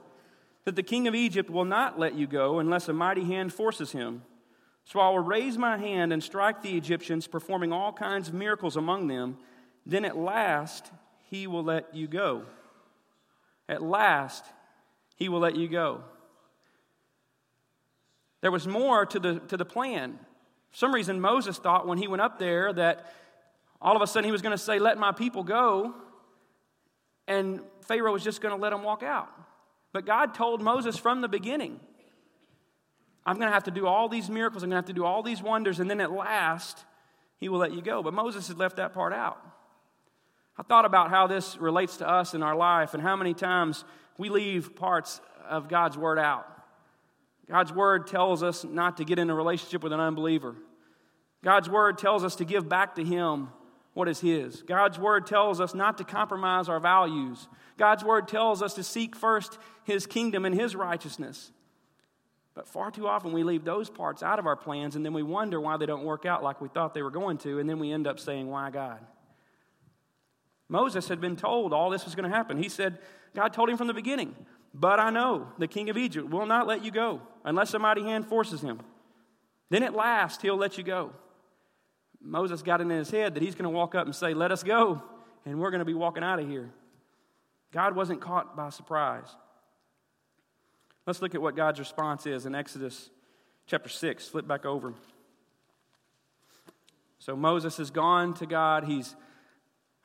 that 0.65 0.75
the 0.75 0.81
king 0.81 1.07
of 1.07 1.13
Egypt 1.13 1.51
will 1.51 1.65
not 1.65 1.99
let 1.99 2.15
you 2.15 2.25
go 2.25 2.57
unless 2.57 2.89
a 2.89 2.93
mighty 2.93 3.23
hand 3.23 3.53
forces 3.53 3.91
him. 3.91 4.23
So 4.85 4.99
I 4.99 5.09
will 5.09 5.19
raise 5.19 5.55
my 5.55 5.77
hand 5.77 6.11
and 6.11 6.23
strike 6.23 6.63
the 6.63 6.75
Egyptians, 6.75 7.27
performing 7.27 7.71
all 7.71 7.93
kinds 7.93 8.27
of 8.27 8.33
miracles 8.33 8.75
among 8.75 9.05
them. 9.05 9.37
Then 9.85 10.03
at 10.03 10.17
last 10.17 10.89
he 11.29 11.45
will 11.45 11.63
let 11.63 11.93
you 11.93 12.07
go. 12.07 12.45
At 13.67 13.83
last 13.83 14.45
he 15.15 15.29
will 15.29 15.41
let 15.41 15.55
you 15.55 15.67
go. 15.67 16.03
There 18.41 18.49
was 18.49 18.67
more 18.67 19.05
to 19.05 19.19
the, 19.19 19.41
to 19.41 19.57
the 19.57 19.65
plan. 19.65 20.17
For 20.71 20.77
some 20.77 20.91
reason, 20.91 21.21
Moses 21.21 21.59
thought 21.59 21.85
when 21.85 21.99
he 21.99 22.07
went 22.07 22.23
up 22.23 22.39
there 22.39 22.73
that 22.73 23.13
all 23.79 23.95
of 23.95 24.01
a 24.01 24.07
sudden 24.07 24.25
he 24.25 24.31
was 24.31 24.41
going 24.41 24.57
to 24.57 24.57
say, 24.57 24.79
Let 24.79 24.97
my 24.97 25.11
people 25.11 25.43
go, 25.43 25.93
and 27.29 27.61
Pharaoh 27.81 28.11
was 28.11 28.23
just 28.23 28.41
going 28.41 28.53
to 28.53 28.61
let 28.61 28.71
them 28.71 28.83
walk 28.83 29.03
out. 29.03 29.29
But 29.93 30.05
God 30.05 30.33
told 30.33 30.61
Moses 30.61 30.97
from 30.97 31.21
the 31.21 31.29
beginning, 31.29 31.79
I'm 33.25 33.37
going 33.37 33.47
to 33.47 33.53
have 33.53 33.65
to 33.65 33.71
do 33.71 33.87
all 33.87 34.09
these 34.09 34.29
miracles, 34.29 34.63
I'm 34.63 34.69
going 34.69 34.81
to 34.81 34.87
have 34.87 34.95
to 34.95 34.99
do 34.99 35.05
all 35.05 35.23
these 35.23 35.41
wonders, 35.41 35.79
and 35.79 35.89
then 35.89 36.01
at 36.01 36.11
last, 36.11 36.83
he 37.37 37.47
will 37.47 37.59
let 37.59 37.71
you 37.71 37.81
go. 37.81 38.03
But 38.03 38.13
Moses 38.13 38.47
had 38.47 38.57
left 38.57 38.77
that 38.77 38.93
part 38.93 39.13
out. 39.13 39.39
I 40.57 40.63
thought 40.63 40.83
about 40.83 41.09
how 41.09 41.27
this 41.27 41.55
relates 41.57 41.97
to 41.97 42.09
us 42.09 42.33
in 42.33 42.43
our 42.43 42.55
life 42.55 42.93
and 42.93 43.01
how 43.01 43.15
many 43.15 43.33
times 43.33 43.85
we 44.17 44.29
leave 44.29 44.75
parts 44.75 45.21
of 45.47 45.69
God's 45.69 45.97
word 45.97 46.19
out. 46.19 46.47
God's 47.47 47.71
word 47.71 48.07
tells 48.07 48.43
us 48.43 48.63
not 48.63 48.97
to 48.97 49.05
get 49.05 49.19
in 49.19 49.29
a 49.29 49.35
relationship 49.35 49.83
with 49.83 49.93
an 49.93 49.99
unbeliever. 49.99 50.55
God's 51.43 51.69
word 51.69 51.97
tells 51.97 52.23
us 52.23 52.35
to 52.37 52.45
give 52.45 52.67
back 52.67 52.95
to 52.95 53.03
him 53.03 53.49
what 53.99 54.07
is 54.07 54.21
his. 54.21 54.61
God's 54.61 54.97
word 54.97 55.27
tells 55.27 55.59
us 55.59 55.75
not 55.75 55.97
to 55.97 56.05
compromise 56.05 56.69
our 56.69 56.79
values. 56.79 57.49
God's 57.77 58.01
word 58.01 58.29
tells 58.29 58.63
us 58.63 58.75
to 58.75 58.83
seek 58.83 59.13
first 59.13 59.57
his 59.83 60.07
kingdom 60.07 60.45
and 60.45 60.55
his 60.55 60.73
righteousness. 60.73 61.51
But 62.55 62.65
far 62.65 62.91
too 62.91 63.09
often 63.09 63.33
we 63.33 63.43
leave 63.43 63.65
those 63.65 63.89
parts 63.89 64.23
out 64.23 64.39
of 64.39 64.45
our 64.45 64.55
plans 64.55 64.95
and 64.95 65.05
then 65.05 65.11
we 65.11 65.21
wonder 65.21 65.59
why 65.59 65.75
they 65.75 65.85
don't 65.85 66.05
work 66.05 66.25
out 66.25 66.41
like 66.41 66.61
we 66.61 66.69
thought 66.69 66.93
they 66.93 67.01
were 67.01 67.11
going 67.11 67.39
to, 67.39 67.59
and 67.59 67.69
then 67.69 67.77
we 67.77 67.91
end 67.91 68.07
up 68.07 68.21
saying, 68.21 68.47
Why 68.47 68.69
God? 68.69 68.99
Moses 70.69 71.09
had 71.09 71.19
been 71.19 71.35
told 71.35 71.73
all 71.73 71.89
this 71.89 72.05
was 72.05 72.15
going 72.15 72.29
to 72.29 72.33
happen. 72.33 72.57
He 72.57 72.69
said, 72.69 72.99
God 73.35 73.51
told 73.51 73.69
him 73.69 73.75
from 73.75 73.87
the 73.87 73.93
beginning, 73.93 74.33
but 74.73 75.01
I 75.01 75.09
know 75.09 75.49
the 75.57 75.67
king 75.67 75.89
of 75.89 75.97
Egypt 75.97 76.29
will 76.29 76.45
not 76.45 76.67
let 76.67 76.85
you 76.85 76.91
go 76.91 77.21
unless 77.43 77.73
a 77.73 77.79
mighty 77.79 78.03
hand 78.03 78.27
forces 78.27 78.61
him. 78.61 78.79
Then 79.69 79.83
at 79.83 79.93
last 79.93 80.41
he'll 80.41 80.55
let 80.55 80.77
you 80.77 80.85
go. 80.85 81.11
Moses 82.21 82.61
got 82.61 82.81
it 82.81 82.83
in 82.83 82.89
his 82.89 83.09
head 83.09 83.35
that 83.35 83.43
he's 83.43 83.55
going 83.55 83.63
to 83.63 83.69
walk 83.69 83.95
up 83.95 84.05
and 84.05 84.15
say, 84.15 84.33
Let 84.33 84.51
us 84.51 84.63
go, 84.63 85.01
and 85.45 85.59
we're 85.59 85.71
going 85.71 85.79
to 85.79 85.85
be 85.85 85.93
walking 85.93 86.23
out 86.23 86.39
of 86.39 86.47
here. 86.47 86.69
God 87.71 87.95
wasn't 87.95 88.21
caught 88.21 88.55
by 88.57 88.69
surprise. 88.69 89.27
Let's 91.05 91.21
look 91.21 91.35
at 91.35 91.41
what 91.41 91.55
God's 91.55 91.79
response 91.79 92.25
is 92.25 92.45
in 92.45 92.55
Exodus 92.55 93.09
chapter 93.67 93.89
6. 93.89 94.27
Flip 94.27 94.47
back 94.47 94.65
over. 94.65 94.93
So 97.19 97.35
Moses 97.35 97.77
has 97.77 97.91
gone 97.91 98.33
to 98.35 98.45
God. 98.45 98.85
He's 98.85 99.15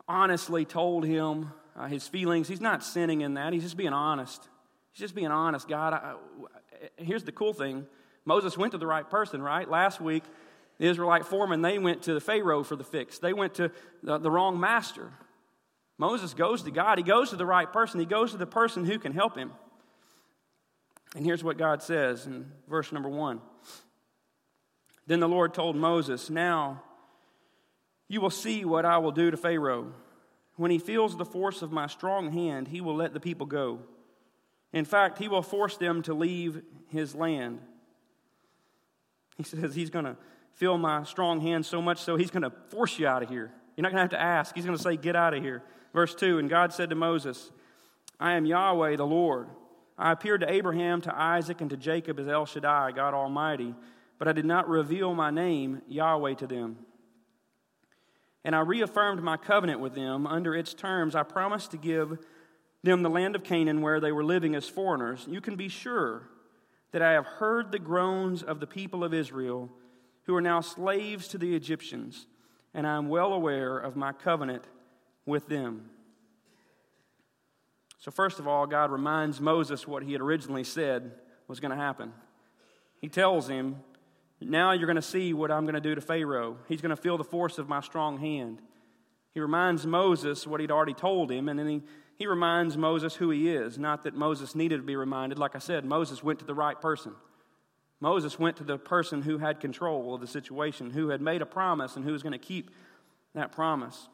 honestly 0.07 0.65
told 0.65 1.05
him 1.05 1.53
uh, 1.77 1.87
his 1.87 2.07
feelings. 2.07 2.49
He's 2.49 2.61
not 2.61 2.85
sinning 2.85 3.23
in 3.23 3.35
that, 3.35 3.53
he's 3.53 3.63
just 3.63 3.77
being 3.77 3.93
honest. 3.93 4.49
He's 4.93 5.01
just 5.01 5.15
being 5.15 5.29
honest. 5.29 5.67
God, 5.69 5.93
I, 5.93 5.97
I, 5.97 6.15
here's 6.97 7.25
the 7.25 7.33
cool 7.33 7.53
thing 7.53 7.87
Moses 8.25 8.57
went 8.57 8.73
to 8.73 8.79
the 8.79 8.87
right 8.87 9.09
person, 9.09 9.43
right? 9.43 9.69
Last 9.69 10.01
week, 10.01 10.25
the 10.79 10.87
Israelite 10.87 11.25
foreman, 11.27 11.63
they 11.63 11.79
went 11.79 12.03
to 12.03 12.15
the 12.15 12.21
Pharaoh 12.21 12.65
for 12.65 12.77
the 12.77 12.85
fix. 12.85 13.19
They 13.19 13.33
went 13.33 13.55
to 13.55 13.71
the, 14.03 14.19
the 14.19 14.31
wrong 14.31 14.59
master. 14.59 15.13
Moses 15.99 16.35
goes 16.35 16.63
to 16.63 16.71
God. 16.71 16.99
He 16.99 17.05
goes 17.05 17.31
to 17.31 17.37
the 17.37 17.47
right 17.47 17.73
person. 17.73 18.01
He 18.01 18.07
goes 18.07 18.33
to 18.33 18.37
the 18.37 18.47
person 18.47 18.85
who 18.85 18.99
can 18.99 19.13
help 19.13 19.37
him. 19.37 19.53
And 21.15 21.25
here's 21.25 21.45
what 21.45 21.59
God 21.59 21.83
says 21.83 22.27
in 22.27 22.51
verse 22.69 22.91
number 22.91 23.09
one. 23.09 23.41
Then 25.07 25.21
the 25.21 25.29
Lord 25.29 25.55
told 25.55 25.77
Moses, 25.77 26.29
Now 26.29 26.83
you 28.09 28.21
will 28.21 28.31
see 28.31 28.65
what 28.65 28.85
I 28.85 28.99
will 28.99 29.13
do 29.13 29.31
to 29.31 29.37
Pharaoh. 29.37 29.93
When 30.57 30.71
he 30.71 30.79
feels 30.79 31.17
the 31.17 31.25
force 31.25 31.63
of 31.63 31.73
my 31.73 31.87
strong 31.87 32.33
hand, 32.33 32.69
he 32.69 32.81
will 32.81 32.97
let 32.97 33.13
the 33.13 33.21
people 33.21 33.47
go. 33.47 33.81
In 34.73 34.85
fact, 34.85 35.19
he 35.19 35.29
will 35.29 35.43
force 35.43 35.77
them 35.77 36.03
to 36.03 36.15
leave 36.15 36.63
his 36.89 37.15
land. 37.15 37.61
He 39.37 39.43
says 39.45 39.75
he's 39.75 39.91
going 39.91 40.05
to 40.05 40.17
feel 40.55 40.79
my 40.79 41.05
strong 41.05 41.41
hand 41.41 41.67
so 41.67 41.83
much 41.83 41.99
so 41.99 42.17
he's 42.17 42.31
going 42.31 42.43
to 42.43 42.53
force 42.69 42.99
you 42.99 43.07
out 43.07 43.23
of 43.23 43.29
here. 43.29 43.53
You're 43.77 43.83
not 43.83 43.93
going 43.93 43.97
to 43.97 44.03
have 44.03 44.11
to 44.11 44.21
ask. 44.21 44.55
He's 44.55 44.65
going 44.65 44.77
to 44.77 44.83
say, 44.83 44.97
Get 44.97 45.17
out 45.17 45.35
of 45.35 45.43
here. 45.43 45.63
Verse 45.93 46.15
2 46.15 46.39
And 46.39 46.49
God 46.49 46.73
said 46.73 46.91
to 46.91 46.97
Moses, 46.97 47.51
I 48.21 48.35
am 48.35 48.47
Yahweh 48.47 48.97
the 48.97 49.07
Lord. 49.07 49.49
I 49.97 50.13
appeared 50.13 50.41
to 50.41 50.51
Abraham, 50.51 51.01
to 51.03 51.17
Isaac, 51.17 51.61
and 51.61 51.71
to 51.71 51.77
Jacob 51.77 52.19
as 52.19 52.29
El 52.29 52.47
Shaddai, 52.47 52.93
God 52.93 53.15
Almighty, 53.15 53.75
but 54.19 54.27
I 54.27 54.33
did 54.33 54.45
not 54.45 54.69
reveal 54.69 55.15
my 55.15 55.31
name, 55.31 55.83
Yahweh, 55.89 56.35
to 56.35 56.47
them. 56.47 56.79
And 58.45 58.57
I 58.57 58.61
reaffirmed 58.61 59.23
my 59.23 59.37
covenant 59.37 59.81
with 59.81 59.95
them. 59.95 60.27
Under 60.27 60.55
its 60.55 60.75
terms, 60.75 61.15
I 61.15 61.23
promised 61.23 61.71
to 61.71 61.77
give 61.77 62.19
them 62.83 63.03
the 63.03 63.11
land 63.11 63.35
of 63.35 63.43
Canaan 63.43 63.81
where 63.81 64.01
they 64.01 64.13
were 64.13 64.25
living 64.25 64.55
as 64.55 64.69
foreigners, 64.69 65.27
you 65.29 65.41
can 65.41 65.57
be 65.57 65.69
sure 65.69 66.29
that 66.93 67.03
I 67.03 67.13
have 67.13 67.25
heard 67.25 67.73
the 67.73 67.79
groans 67.79 68.43
of 68.43 68.61
the 68.61 68.67
people 68.67 69.03
of 69.03 69.15
Israel 69.15 69.71
who 70.25 70.35
are 70.35 70.41
now 70.41 70.61
slaves 70.61 71.29
to 71.29 71.39
the 71.39 71.55
Egyptians, 71.55 72.27
and 72.73 72.87
I 72.87 72.97
am 72.97 73.09
well 73.09 73.33
aware 73.33 73.79
of 73.79 73.97
my 73.97 74.13
covenant 74.13 74.65
with 75.27 75.49
them. 75.49 75.91
So, 77.99 78.11
first 78.11 78.39
of 78.39 78.47
all, 78.47 78.67
God 78.67 78.91
reminds 78.91 79.41
Moses 79.41 79.87
what 79.87 80.03
he 80.03 80.13
had 80.13 80.21
originally 80.21 80.65
said 80.65 81.13
was 81.49 81.61
going 81.61 81.71
to 81.71 81.77
happen. 81.77 82.13
He 83.01 83.09
tells 83.09 83.49
him, 83.49 83.77
Now 84.41 84.73
you're 84.73 84.87
going 84.87 84.97
to 84.97 85.03
see 85.03 85.33
what 85.33 85.51
I'm 85.51 85.65
going 85.65 85.75
to 85.75 85.81
do 85.81 85.95
to 85.95 86.01
Pharaoh. 86.01 86.59
He's 86.69 86.81
going 86.81 86.95
to 86.95 87.01
feel 87.01 87.17
the 87.17 87.25
force 87.25 87.59
of 87.59 87.69
my 87.69 87.81
strong 87.81 88.19
hand. 88.19 88.61
He 89.33 89.41
reminds 89.41 89.87
Moses 89.87 90.47
what 90.47 90.61
he'd 90.61 90.71
already 90.71 90.95
told 90.95 91.31
him, 91.31 91.49
and 91.49 91.59
then 91.59 91.67
he, 91.67 91.83
he 92.17 92.27
reminds 92.27 92.77
Moses 92.77 93.15
who 93.15 93.31
he 93.31 93.51
is. 93.51 93.79
Not 93.79 94.05
that 94.05 94.15
Moses 94.15 94.55
needed 94.55 94.77
to 94.77 94.83
be 94.83 94.97
reminded. 94.97 95.39
Like 95.39 95.57
I 95.57 95.59
said, 95.59 95.85
Moses 95.85 96.23
went 96.23 96.39
to 96.39 96.45
the 96.45 96.55
right 96.55 96.81
person. 96.81 97.15
Moses 98.05 98.39
went 98.39 98.59
to 98.59 98.65
the 98.65 98.77
person 98.77 99.23
who 99.23 99.39
had 99.39 99.61
control 99.61 100.15
of 100.15 100.21
the 100.21 100.27
situation, 100.27 100.91
who 100.91 101.09
had 101.09 101.23
made 101.23 101.41
a 101.41 101.47
promise, 101.47 101.97
and 101.97 102.05
who 102.05 102.13
was 102.13 102.23
going 102.23 102.35
to 102.35 102.39
keep 102.39 102.71
that 103.35 103.51
promise. 103.51 104.09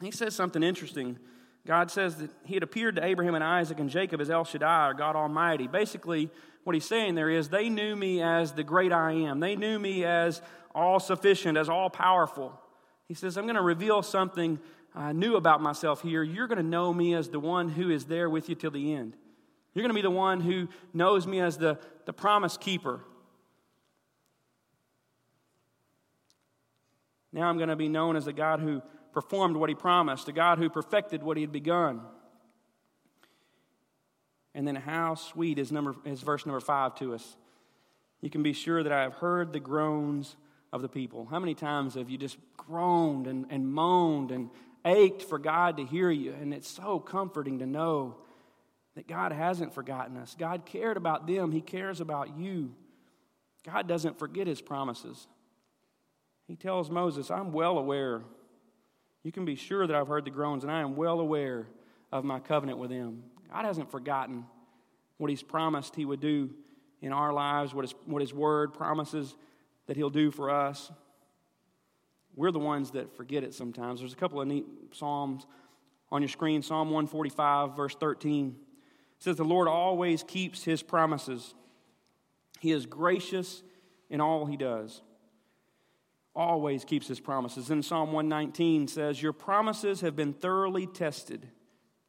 He 0.00 0.12
says 0.12 0.36
something 0.36 0.62
interesting. 0.62 1.18
God 1.66 1.90
says 1.90 2.14
that 2.18 2.30
he 2.44 2.54
had 2.54 2.62
appeared 2.62 2.94
to 2.94 3.04
Abraham 3.04 3.34
and 3.34 3.42
Isaac 3.42 3.80
and 3.80 3.90
Jacob 3.90 4.20
as 4.20 4.30
El 4.30 4.44
Shaddai, 4.44 4.90
or 4.90 4.94
God 4.94 5.16
Almighty. 5.16 5.66
Basically, 5.66 6.30
what 6.62 6.74
he's 6.74 6.86
saying 6.86 7.16
there 7.16 7.28
is 7.28 7.48
they 7.48 7.68
knew 7.68 7.96
me 7.96 8.22
as 8.22 8.52
the 8.52 8.62
great 8.62 8.92
I 8.92 9.10
am. 9.14 9.40
They 9.40 9.56
knew 9.56 9.80
me 9.80 10.04
as 10.04 10.40
all 10.72 11.00
sufficient, 11.00 11.58
as 11.58 11.68
all 11.68 11.90
powerful. 11.90 12.56
He 13.08 13.14
says, 13.14 13.36
I'm 13.36 13.46
going 13.46 13.56
to 13.56 13.62
reveal 13.62 14.02
something 14.02 14.60
uh, 14.94 15.10
new 15.10 15.34
about 15.34 15.60
myself 15.60 16.02
here. 16.02 16.22
You're 16.22 16.46
going 16.46 16.58
to 16.58 16.62
know 16.62 16.94
me 16.94 17.14
as 17.14 17.30
the 17.30 17.40
one 17.40 17.68
who 17.68 17.90
is 17.90 18.04
there 18.04 18.30
with 18.30 18.48
you 18.48 18.54
till 18.54 18.70
the 18.70 18.94
end. 18.94 19.16
You're 19.74 19.82
going 19.82 19.90
to 19.90 19.94
be 19.94 20.02
the 20.02 20.10
one 20.10 20.40
who 20.40 20.68
knows 20.92 21.26
me 21.26 21.40
as 21.40 21.56
the, 21.56 21.78
the 22.04 22.12
promise 22.12 22.56
keeper. 22.56 23.00
Now 27.32 27.48
I'm 27.48 27.56
going 27.56 27.70
to 27.70 27.76
be 27.76 27.88
known 27.88 28.16
as 28.16 28.26
the 28.26 28.32
God 28.32 28.60
who 28.60 28.82
performed 29.12 29.56
what 29.56 29.68
he 29.68 29.74
promised, 29.74 30.26
the 30.26 30.32
God 30.32 30.58
who 30.58 30.68
perfected 30.68 31.22
what 31.22 31.36
he 31.36 31.42
had 31.42 31.52
begun. 31.52 32.02
And 34.54 34.68
then 34.68 34.76
how 34.76 35.14
sweet 35.14 35.58
is, 35.58 35.72
number, 35.72 35.94
is 36.04 36.20
verse 36.20 36.44
number 36.44 36.60
five 36.60 36.94
to 36.96 37.14
us. 37.14 37.36
You 38.20 38.30
can 38.30 38.42
be 38.42 38.52
sure 38.52 38.82
that 38.82 38.92
I 38.92 39.02
have 39.02 39.14
heard 39.14 39.52
the 39.52 39.60
groans 39.60 40.36
of 40.72 40.82
the 40.82 40.88
people. 40.88 41.26
How 41.26 41.40
many 41.40 41.54
times 41.54 41.94
have 41.94 42.10
you 42.10 42.18
just 42.18 42.36
groaned 42.56 43.26
and, 43.26 43.46
and 43.50 43.66
moaned 43.66 44.30
and 44.30 44.50
ached 44.84 45.22
for 45.22 45.38
God 45.38 45.78
to 45.78 45.84
hear 45.84 46.10
you? 46.10 46.32
And 46.32 46.52
it's 46.52 46.68
so 46.68 46.98
comforting 46.98 47.58
to 47.60 47.66
know 47.66 48.16
that 48.94 49.08
God 49.08 49.32
hasn't 49.32 49.74
forgotten 49.74 50.16
us. 50.16 50.36
God 50.38 50.66
cared 50.66 50.96
about 50.96 51.26
them, 51.26 51.52
He 51.52 51.60
cares 51.60 52.00
about 52.00 52.36
you. 52.36 52.74
God 53.64 53.86
doesn't 53.86 54.18
forget 54.18 54.46
His 54.46 54.60
promises. 54.60 55.26
He 56.46 56.56
tells 56.56 56.90
Moses, 56.90 57.30
I'm 57.30 57.52
well 57.52 57.78
aware. 57.78 58.22
You 59.22 59.32
can 59.32 59.44
be 59.44 59.54
sure 59.54 59.86
that 59.86 59.94
I've 59.94 60.08
heard 60.08 60.24
the 60.24 60.30
groans, 60.30 60.64
and 60.64 60.72
I 60.72 60.80
am 60.80 60.96
well 60.96 61.20
aware 61.20 61.68
of 62.10 62.24
my 62.24 62.40
covenant 62.40 62.78
with 62.78 62.90
them. 62.90 63.22
God 63.50 63.64
hasn't 63.64 63.90
forgotten 63.90 64.44
what 65.18 65.30
He's 65.30 65.42
promised 65.42 65.94
He 65.94 66.04
would 66.04 66.20
do 66.20 66.50
in 67.00 67.12
our 67.12 67.32
lives, 67.32 67.72
what 67.72 67.84
His, 67.84 67.94
what 68.06 68.20
his 68.20 68.34
Word 68.34 68.74
promises 68.74 69.34
that 69.86 69.96
He'll 69.96 70.10
do 70.10 70.30
for 70.30 70.50
us. 70.50 70.90
We're 72.34 72.50
the 72.50 72.58
ones 72.58 72.92
that 72.92 73.16
forget 73.16 73.44
it 73.44 73.54
sometimes. 73.54 74.00
There's 74.00 74.12
a 74.12 74.16
couple 74.16 74.40
of 74.40 74.48
neat 74.48 74.64
Psalms 74.92 75.46
on 76.10 76.22
your 76.22 76.28
screen 76.28 76.62
Psalm 76.62 76.88
145, 76.90 77.76
verse 77.76 77.94
13. 77.94 78.56
Says, 79.22 79.36
The 79.36 79.44
Lord 79.44 79.68
always 79.68 80.24
keeps 80.24 80.64
His 80.64 80.82
promises, 80.82 81.54
He 82.58 82.72
is 82.72 82.86
gracious 82.86 83.62
in 84.10 84.20
all 84.20 84.46
He 84.46 84.56
does. 84.56 85.00
Always 86.34 86.84
keeps 86.84 87.06
His 87.06 87.20
promises. 87.20 87.70
In 87.70 87.84
Psalm 87.84 88.10
119 88.10 88.88
says, 88.88 89.22
Your 89.22 89.32
promises 89.32 90.00
have 90.00 90.16
been 90.16 90.32
thoroughly 90.32 90.88
tested. 90.88 91.48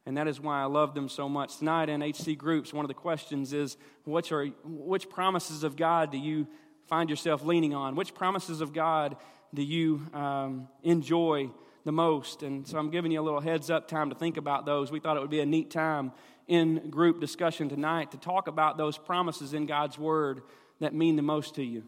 And 0.04 0.16
that 0.16 0.26
is 0.26 0.40
why 0.40 0.60
I 0.60 0.64
love 0.64 0.94
them 0.94 1.08
so 1.08 1.28
much. 1.28 1.58
Tonight 1.58 1.88
in 1.88 2.02
HC 2.02 2.36
groups, 2.36 2.72
one 2.72 2.84
of 2.84 2.88
the 2.88 2.94
questions 2.94 3.52
is 3.52 3.76
which, 4.04 4.32
are, 4.32 4.46
which 4.64 5.08
promises 5.08 5.62
of 5.62 5.76
God 5.76 6.10
do 6.10 6.18
you 6.18 6.48
find 6.88 7.08
yourself 7.08 7.44
leaning 7.44 7.74
on? 7.74 7.94
Which 7.94 8.12
promises 8.12 8.60
of 8.60 8.72
God 8.72 9.16
do 9.54 9.62
you 9.62 10.02
um, 10.12 10.66
enjoy 10.82 11.50
the 11.84 11.92
most? 11.92 12.42
And 12.42 12.66
so 12.66 12.78
I'm 12.78 12.90
giving 12.90 13.12
you 13.12 13.20
a 13.20 13.22
little 13.22 13.40
heads 13.40 13.70
up 13.70 13.88
time 13.88 14.10
to 14.10 14.16
think 14.16 14.36
about 14.36 14.66
those. 14.66 14.90
We 14.90 15.00
thought 15.00 15.16
it 15.16 15.20
would 15.20 15.30
be 15.30 15.40
a 15.40 15.46
neat 15.46 15.70
time 15.70 16.12
in 16.46 16.90
group 16.90 17.20
discussion 17.20 17.68
tonight 17.68 18.10
to 18.10 18.18
talk 18.18 18.48
about 18.48 18.76
those 18.76 18.98
promises 18.98 19.54
in 19.54 19.66
God's 19.66 19.98
Word 19.98 20.42
that 20.80 20.94
mean 20.94 21.16
the 21.16 21.22
most 21.22 21.54
to 21.56 21.62
you. 21.62 21.84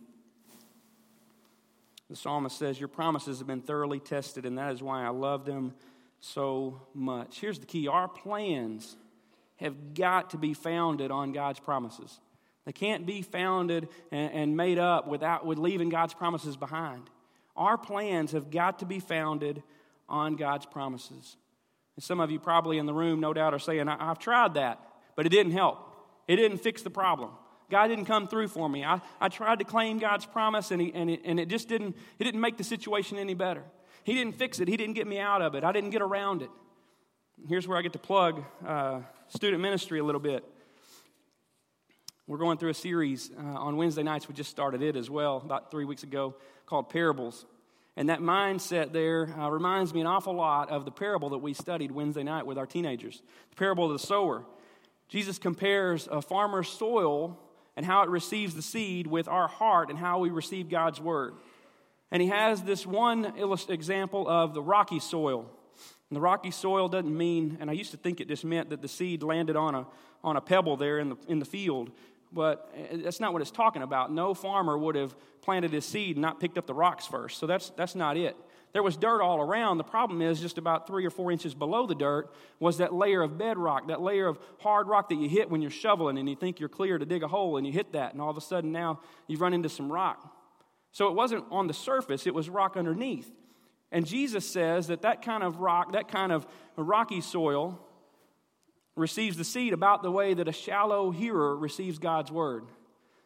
The 2.08 2.16
psalmist 2.16 2.58
says, 2.58 2.78
Your 2.78 2.88
promises 2.88 3.38
have 3.38 3.46
been 3.46 3.62
thoroughly 3.62 3.98
tested, 3.98 4.46
and 4.46 4.56
that 4.58 4.72
is 4.72 4.82
why 4.82 5.04
I 5.04 5.08
love 5.08 5.44
them 5.44 5.74
so 6.20 6.80
much. 6.94 7.40
Here's 7.40 7.58
the 7.58 7.66
key 7.66 7.88
our 7.88 8.08
plans 8.08 8.96
have 9.56 9.94
got 9.94 10.30
to 10.30 10.38
be 10.38 10.54
founded 10.54 11.10
on 11.10 11.32
God's 11.32 11.60
promises. 11.60 12.20
They 12.64 12.72
can't 12.72 13.06
be 13.06 13.22
founded 13.22 13.88
and, 14.10 14.32
and 14.32 14.56
made 14.56 14.78
up 14.78 15.06
without 15.06 15.46
with 15.46 15.58
leaving 15.58 15.88
God's 15.88 16.14
promises 16.14 16.56
behind. 16.56 17.08
Our 17.56 17.78
plans 17.78 18.32
have 18.32 18.50
got 18.50 18.80
to 18.80 18.86
be 18.86 19.00
founded 19.00 19.62
on 20.08 20.36
God's 20.36 20.66
promises. 20.66 21.36
And 21.96 22.04
some 22.04 22.20
of 22.20 22.30
you 22.30 22.38
probably 22.38 22.78
in 22.78 22.86
the 22.86 22.94
room, 22.94 23.20
no 23.20 23.32
doubt, 23.32 23.54
are 23.54 23.58
saying, 23.58 23.88
I've 23.88 24.18
tried 24.18 24.54
that, 24.54 24.80
but 25.14 25.26
it 25.26 25.30
didn't 25.30 25.52
help. 25.52 25.78
It 26.28 26.36
didn't 26.36 26.58
fix 26.58 26.82
the 26.82 26.90
problem. 26.90 27.30
God 27.70 27.88
didn't 27.88 28.04
come 28.04 28.28
through 28.28 28.48
for 28.48 28.68
me. 28.68 28.84
I, 28.84 29.00
I 29.20 29.28
tried 29.28 29.58
to 29.58 29.64
claim 29.64 29.98
God's 29.98 30.26
promise, 30.26 30.70
and, 30.70 30.80
he, 30.80 30.92
and, 30.94 31.10
it, 31.10 31.22
and 31.24 31.40
it 31.40 31.48
just 31.48 31.68
didn't, 31.68 31.96
it 32.18 32.24
didn't 32.24 32.40
make 32.40 32.56
the 32.58 32.64
situation 32.64 33.18
any 33.18 33.34
better. 33.34 33.62
He 34.04 34.14
didn't 34.14 34.34
fix 34.34 34.60
it. 34.60 34.68
He 34.68 34.76
didn't 34.76 34.94
get 34.94 35.06
me 35.06 35.18
out 35.18 35.42
of 35.42 35.54
it. 35.54 35.64
I 35.64 35.72
didn't 35.72 35.90
get 35.90 36.02
around 36.02 36.42
it. 36.42 36.50
Here's 37.48 37.66
where 37.66 37.76
I 37.76 37.82
get 37.82 37.92
to 37.94 37.98
plug 37.98 38.44
uh, 38.64 39.00
student 39.28 39.60
ministry 39.60 39.98
a 39.98 40.04
little 40.04 40.20
bit. 40.20 40.44
We're 42.28 42.38
going 42.38 42.58
through 42.58 42.70
a 42.70 42.74
series 42.74 43.30
uh, 43.36 43.42
on 43.42 43.76
Wednesday 43.76 44.02
nights. 44.02 44.28
We 44.28 44.34
just 44.34 44.50
started 44.50 44.82
it 44.82 44.96
as 44.96 45.08
well 45.08 45.38
about 45.44 45.70
three 45.70 45.84
weeks 45.84 46.02
ago 46.02 46.34
called 46.66 46.88
Parables. 46.88 47.46
And 47.96 48.10
that 48.10 48.20
mindset 48.20 48.92
there 48.92 49.34
uh, 49.38 49.48
reminds 49.50 49.94
me 49.94 50.02
an 50.02 50.06
awful 50.06 50.34
lot 50.34 50.70
of 50.70 50.84
the 50.84 50.90
parable 50.90 51.30
that 51.30 51.38
we 51.38 51.54
studied 51.54 51.90
Wednesday 51.90 52.22
night 52.22 52.46
with 52.46 52.58
our 52.58 52.66
teenagers 52.66 53.22
the 53.50 53.56
parable 53.56 53.86
of 53.86 53.92
the 53.92 54.06
sower. 54.06 54.44
Jesus 55.08 55.38
compares 55.38 56.08
a 56.10 56.20
farmer's 56.20 56.68
soil 56.68 57.38
and 57.76 57.86
how 57.86 58.02
it 58.02 58.08
receives 58.08 58.54
the 58.54 58.62
seed 58.62 59.06
with 59.06 59.28
our 59.28 59.48
heart 59.48 59.90
and 59.90 59.98
how 59.98 60.18
we 60.18 60.30
receive 60.30 60.68
God's 60.68 61.00
word. 61.00 61.34
And 62.10 62.22
he 62.22 62.28
has 62.28 62.62
this 62.62 62.86
one 62.86 63.32
example 63.68 64.28
of 64.28 64.54
the 64.54 64.62
rocky 64.62 65.00
soil. 65.00 65.50
And 66.08 66.16
the 66.16 66.20
rocky 66.20 66.50
soil 66.50 66.88
doesn't 66.88 67.16
mean, 67.16 67.58
and 67.60 67.68
I 67.68 67.72
used 67.72 67.90
to 67.90 67.96
think 67.96 68.20
it 68.20 68.28
just 68.28 68.44
meant 68.44 68.70
that 68.70 68.80
the 68.80 68.88
seed 68.88 69.22
landed 69.22 69.56
on 69.56 69.74
a, 69.74 69.86
on 70.22 70.36
a 70.36 70.40
pebble 70.40 70.76
there 70.76 70.98
in 70.98 71.10
the, 71.10 71.16
in 71.28 71.38
the 71.38 71.44
field. 71.44 71.90
But 72.32 72.72
uh, 72.74 72.96
that's 73.04 73.20
not 73.20 73.32
what 73.32 73.42
it's 73.42 73.50
talking 73.50 73.82
about. 73.82 74.12
No 74.12 74.34
farmer 74.34 74.76
would 74.76 74.94
have 74.94 75.16
planted 75.42 75.72
his 75.72 75.84
seed 75.84 76.16
and 76.16 76.22
not 76.22 76.40
picked 76.40 76.58
up 76.58 76.66
the 76.66 76.74
rocks 76.74 77.06
first. 77.06 77.38
So 77.38 77.46
that's, 77.46 77.70
that's 77.70 77.94
not 77.94 78.16
it. 78.16 78.36
There 78.72 78.82
was 78.82 78.96
dirt 78.96 79.22
all 79.22 79.40
around. 79.40 79.78
The 79.78 79.84
problem 79.84 80.20
is, 80.20 80.38
just 80.38 80.58
about 80.58 80.86
three 80.86 81.06
or 81.06 81.10
four 81.10 81.32
inches 81.32 81.54
below 81.54 81.86
the 81.86 81.94
dirt 81.94 82.30
was 82.60 82.76
that 82.78 82.92
layer 82.92 83.22
of 83.22 83.38
bedrock, 83.38 83.88
that 83.88 84.02
layer 84.02 84.26
of 84.26 84.38
hard 84.58 84.86
rock 84.86 85.08
that 85.08 85.14
you 85.14 85.30
hit 85.30 85.48
when 85.48 85.62
you're 85.62 85.70
shoveling 85.70 86.18
and 86.18 86.28
you 86.28 86.36
think 86.36 86.60
you're 86.60 86.68
clear 86.68 86.98
to 86.98 87.06
dig 87.06 87.22
a 87.22 87.28
hole 87.28 87.56
and 87.56 87.66
you 87.66 87.72
hit 87.72 87.92
that, 87.92 88.12
and 88.12 88.20
all 88.20 88.28
of 88.28 88.36
a 88.36 88.40
sudden 88.42 88.72
now 88.72 89.00
you've 89.28 89.40
run 89.40 89.54
into 89.54 89.70
some 89.70 89.90
rock. 89.90 90.30
So 90.92 91.08
it 91.08 91.14
wasn't 91.14 91.44
on 91.50 91.68
the 91.68 91.72
surface, 91.72 92.26
it 92.26 92.34
was 92.34 92.50
rock 92.50 92.76
underneath. 92.76 93.30
And 93.92 94.06
Jesus 94.06 94.46
says 94.46 94.88
that 94.88 95.02
that 95.02 95.22
kind 95.22 95.42
of 95.42 95.60
rock, 95.60 95.92
that 95.92 96.08
kind 96.08 96.32
of 96.32 96.46
rocky 96.76 97.22
soil, 97.22 97.80
receives 98.96 99.36
the 99.36 99.44
seed 99.44 99.72
about 99.72 100.02
the 100.02 100.10
way 100.10 100.34
that 100.34 100.48
a 100.48 100.52
shallow 100.52 101.10
hearer 101.10 101.56
receives 101.56 101.98
God's 101.98 102.32
word. 102.32 102.64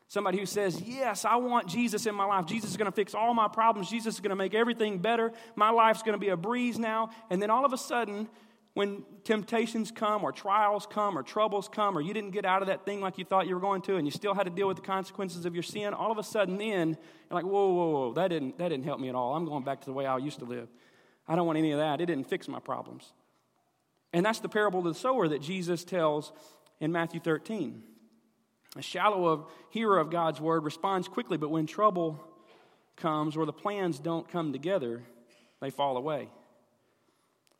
Somebody 0.08 0.38
who 0.38 0.46
says, 0.46 0.80
Yes, 0.80 1.24
I 1.24 1.36
want 1.36 1.68
Jesus 1.68 2.04
in 2.04 2.16
my 2.16 2.24
life. 2.24 2.44
Jesus 2.44 2.70
is 2.70 2.76
going 2.76 2.90
to 2.90 2.94
fix 2.94 3.14
all 3.14 3.32
my 3.32 3.46
problems. 3.46 3.88
Jesus 3.88 4.14
is 4.14 4.20
going 4.20 4.30
to 4.30 4.36
make 4.36 4.54
everything 4.54 4.98
better. 4.98 5.32
My 5.54 5.70
life's 5.70 6.02
going 6.02 6.14
to 6.14 6.18
be 6.18 6.30
a 6.30 6.36
breeze 6.36 6.80
now. 6.80 7.10
And 7.30 7.40
then 7.40 7.48
all 7.48 7.64
of 7.64 7.72
a 7.72 7.78
sudden, 7.78 8.28
when 8.74 9.04
temptations 9.22 9.92
come, 9.92 10.24
or 10.24 10.32
trials 10.32 10.84
come, 10.90 11.16
or 11.16 11.22
troubles 11.22 11.68
come, 11.68 11.96
or 11.96 12.00
you 12.00 12.12
didn't 12.12 12.32
get 12.32 12.44
out 12.44 12.60
of 12.60 12.66
that 12.66 12.84
thing 12.84 13.00
like 13.00 13.18
you 13.18 13.24
thought 13.24 13.46
you 13.46 13.54
were 13.54 13.60
going 13.60 13.82
to, 13.82 13.96
and 13.96 14.06
you 14.06 14.10
still 14.10 14.34
had 14.34 14.44
to 14.44 14.50
deal 14.50 14.66
with 14.66 14.78
the 14.78 14.82
consequences 14.82 15.44
of 15.44 15.54
your 15.54 15.62
sin, 15.62 15.94
all 15.94 16.10
of 16.10 16.18
a 16.18 16.24
sudden, 16.24 16.58
then 16.58 16.88
you're 16.88 16.96
like, 17.30 17.44
Whoa, 17.44 17.72
whoa, 17.72 17.90
whoa, 17.90 18.12
that 18.14 18.28
didn't, 18.28 18.58
that 18.58 18.70
didn't 18.70 18.84
help 18.84 18.98
me 18.98 19.08
at 19.08 19.14
all. 19.14 19.36
I'm 19.36 19.44
going 19.44 19.62
back 19.62 19.78
to 19.80 19.86
the 19.86 19.92
way 19.92 20.06
I 20.06 20.16
used 20.16 20.40
to 20.40 20.44
live. 20.44 20.68
I 21.28 21.36
don't 21.36 21.46
want 21.46 21.58
any 21.58 21.70
of 21.70 21.78
that. 21.78 22.00
It 22.00 22.06
didn't 22.06 22.28
fix 22.28 22.48
my 22.48 22.58
problems. 22.58 23.12
And 24.12 24.26
that's 24.26 24.40
the 24.40 24.48
parable 24.48 24.80
of 24.80 24.86
the 24.86 24.94
sower 24.94 25.28
that 25.28 25.40
Jesus 25.42 25.84
tells 25.84 26.32
in 26.80 26.92
Matthew 26.92 27.20
13. 27.20 27.82
A 28.76 28.82
shallow 28.82 29.48
hearer 29.70 29.98
of 29.98 30.10
God's 30.10 30.40
word 30.40 30.64
responds 30.64 31.08
quickly, 31.08 31.36
but 31.36 31.50
when 31.50 31.66
trouble 31.66 32.20
comes 32.96 33.36
or 33.36 33.46
the 33.46 33.52
plans 33.52 33.98
don't 33.98 34.28
come 34.28 34.52
together, 34.52 35.02
they 35.60 35.70
fall 35.70 35.96
away. 35.96 36.28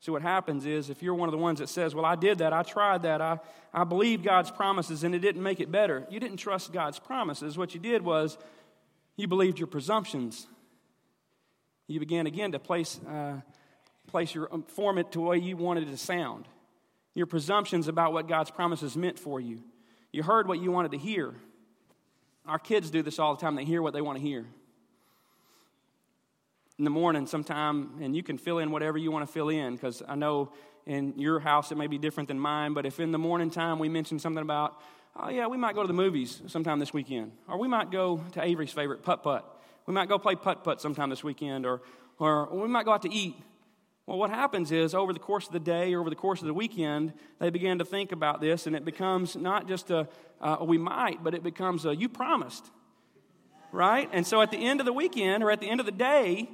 So, 0.01 0.13
what 0.13 0.23
happens 0.23 0.65
is 0.65 0.89
if 0.89 1.03
you're 1.03 1.15
one 1.15 1.29
of 1.29 1.33
the 1.33 1.39
ones 1.39 1.59
that 1.59 1.69
says, 1.69 1.95
Well, 1.95 2.07
I 2.07 2.15
did 2.15 2.39
that, 2.39 2.53
I 2.53 2.63
tried 2.63 3.03
that, 3.03 3.21
I, 3.21 3.39
I 3.73 3.85
believed 3.85 4.25
God's 4.25 4.51
promises, 4.51 5.05
and 5.05 5.15
it 5.15 5.19
didn't 5.19 5.43
make 5.43 5.61
it 5.61 5.71
better, 5.71 6.07
you 6.11 6.19
didn't 6.21 6.39
trust 6.39 6.73
God's 6.73 6.99
promises. 6.99 7.59
What 7.59 7.75
you 7.75 7.81
did 7.81 8.03
was 8.03 8.39
you 9.17 9.29
believed 9.29 9.59
your 9.59 9.67
presumptions. 9.67 10.47
You 11.87 12.01
began 12.01 12.27
again 12.27 12.53
to 12.53 12.59
place, 12.59 13.01
uh, 13.07 13.41
place 14.11 14.35
your, 14.35 14.53
um, 14.53 14.63
form 14.63 14.99
it 14.99 15.13
to 15.13 15.19
the 15.19 15.25
way 15.25 15.39
you 15.39 15.57
wanted 15.57 15.89
it 15.89 15.91
to 15.91 15.97
sound. 15.97 16.47
Your 17.15 17.27
presumptions 17.27 17.89
about 17.89 18.13
what 18.13 18.29
God's 18.29 18.51
promises 18.51 18.97
meant 18.97 19.19
for 19.19 19.41
you. 19.41 19.63
You 20.13 20.23
heard 20.23 20.47
what 20.47 20.61
you 20.61 20.71
wanted 20.71 20.93
to 20.93 20.99
hear. 20.99 21.35
Our 22.47 22.59
kids 22.59 22.91
do 22.91 23.03
this 23.03 23.19
all 23.19 23.35
the 23.35 23.41
time, 23.41 23.55
they 23.55 23.65
hear 23.65 23.83
what 23.83 23.95
they 23.95 24.01
want 24.01 24.19
to 24.19 24.23
hear 24.23 24.47
in 26.81 26.85
the 26.85 26.91
morning 26.91 27.27
sometime, 27.27 27.91
and 28.01 28.17
you 28.17 28.23
can 28.23 28.39
fill 28.39 28.59
in 28.59 28.71
whatever 28.71 28.97
you 28.97 29.11
want 29.11 29.27
to 29.27 29.31
fill 29.31 29.51
in 29.51 29.75
because 29.75 30.03
I 30.09 30.15
know 30.15 30.51
in 30.87 31.13
your 31.19 31.39
house 31.39 31.71
it 31.71 31.77
may 31.77 31.89
be 31.89 31.99
different 31.99 32.27
than 32.27 32.41
mine, 32.41 32.73
but 32.73 32.87
if 32.87 32.99
in 33.01 33.13
the 33.13 33.19
morning 33.19 33.51
time 33.51 33.79
we 33.79 33.91
mention 33.91 34.19
something 34.19 34.41
about, 34.41 34.81
oh 35.15 35.29
yeah, 35.29 35.47
we 35.47 35.59
might 35.59 35.75
go 35.75 35.83
to 35.83 35.87
the 35.87 35.93
movies 35.93 36.41
sometime 36.47 36.79
this 36.79 36.95
weekend, 36.95 37.33
or 37.49 37.59
we 37.59 37.69
might 37.69 37.91
go 37.91 38.25
to 38.33 38.43
Avery's 38.43 38.73
favorite 38.73 39.03
putt 39.03 39.23
putt, 39.23 39.45
we 39.85 39.93
might 39.93 40.09
go 40.09 40.19
play 40.19 40.35
putt 40.35 40.65
putt 40.65 40.81
sometime 40.81 41.11
this 41.11 41.23
weekend, 41.23 41.67
or, 41.67 41.83
or 42.19 42.47
we 42.47 42.67
might 42.67 42.87
go 42.87 42.93
out 42.93 43.03
to 43.03 43.13
eat. 43.13 43.37
Well, 44.07 44.19
what 44.19 44.31
happens 44.31 44.73
is 44.73 44.95
over 44.95 45.13
the 45.13 45.21
course 45.21 45.47
of 45.47 45.53
the 45.53 45.61
day 45.61 45.95
or 45.95 46.01
over 46.01 46.11
the 46.11 46.17
course 46.17 46.41
of 46.41 46.47
the 46.47 46.55
weekend, 46.55 47.13
they 47.39 47.51
begin 47.51 47.79
to 47.79 47.85
think 47.85 48.13
about 48.13 48.41
this, 48.41 48.67
and 48.67 48.75
it 48.75 48.85
becomes 48.85 49.37
not 49.37 49.69
just 49.69 49.91
a, 49.91 50.09
uh, 50.41 50.57
we 50.61 50.79
might, 50.79 51.23
but 51.23 51.35
it 51.35 51.43
becomes 51.43 51.85
a 51.85 51.95
you 51.95 52.09
promised, 52.09 52.67
right? 53.73 54.09
And 54.13 54.27
so 54.27 54.43
at 54.43 54.51
the 54.51 54.57
end 54.57 54.81
of 54.81 54.87
the 54.87 54.93
weekend 54.93 55.45
or 55.45 55.51
at 55.51 55.61
the 55.61 55.69
end 55.69 55.81
of 55.81 55.87
the 55.87 55.93
day, 55.93 56.51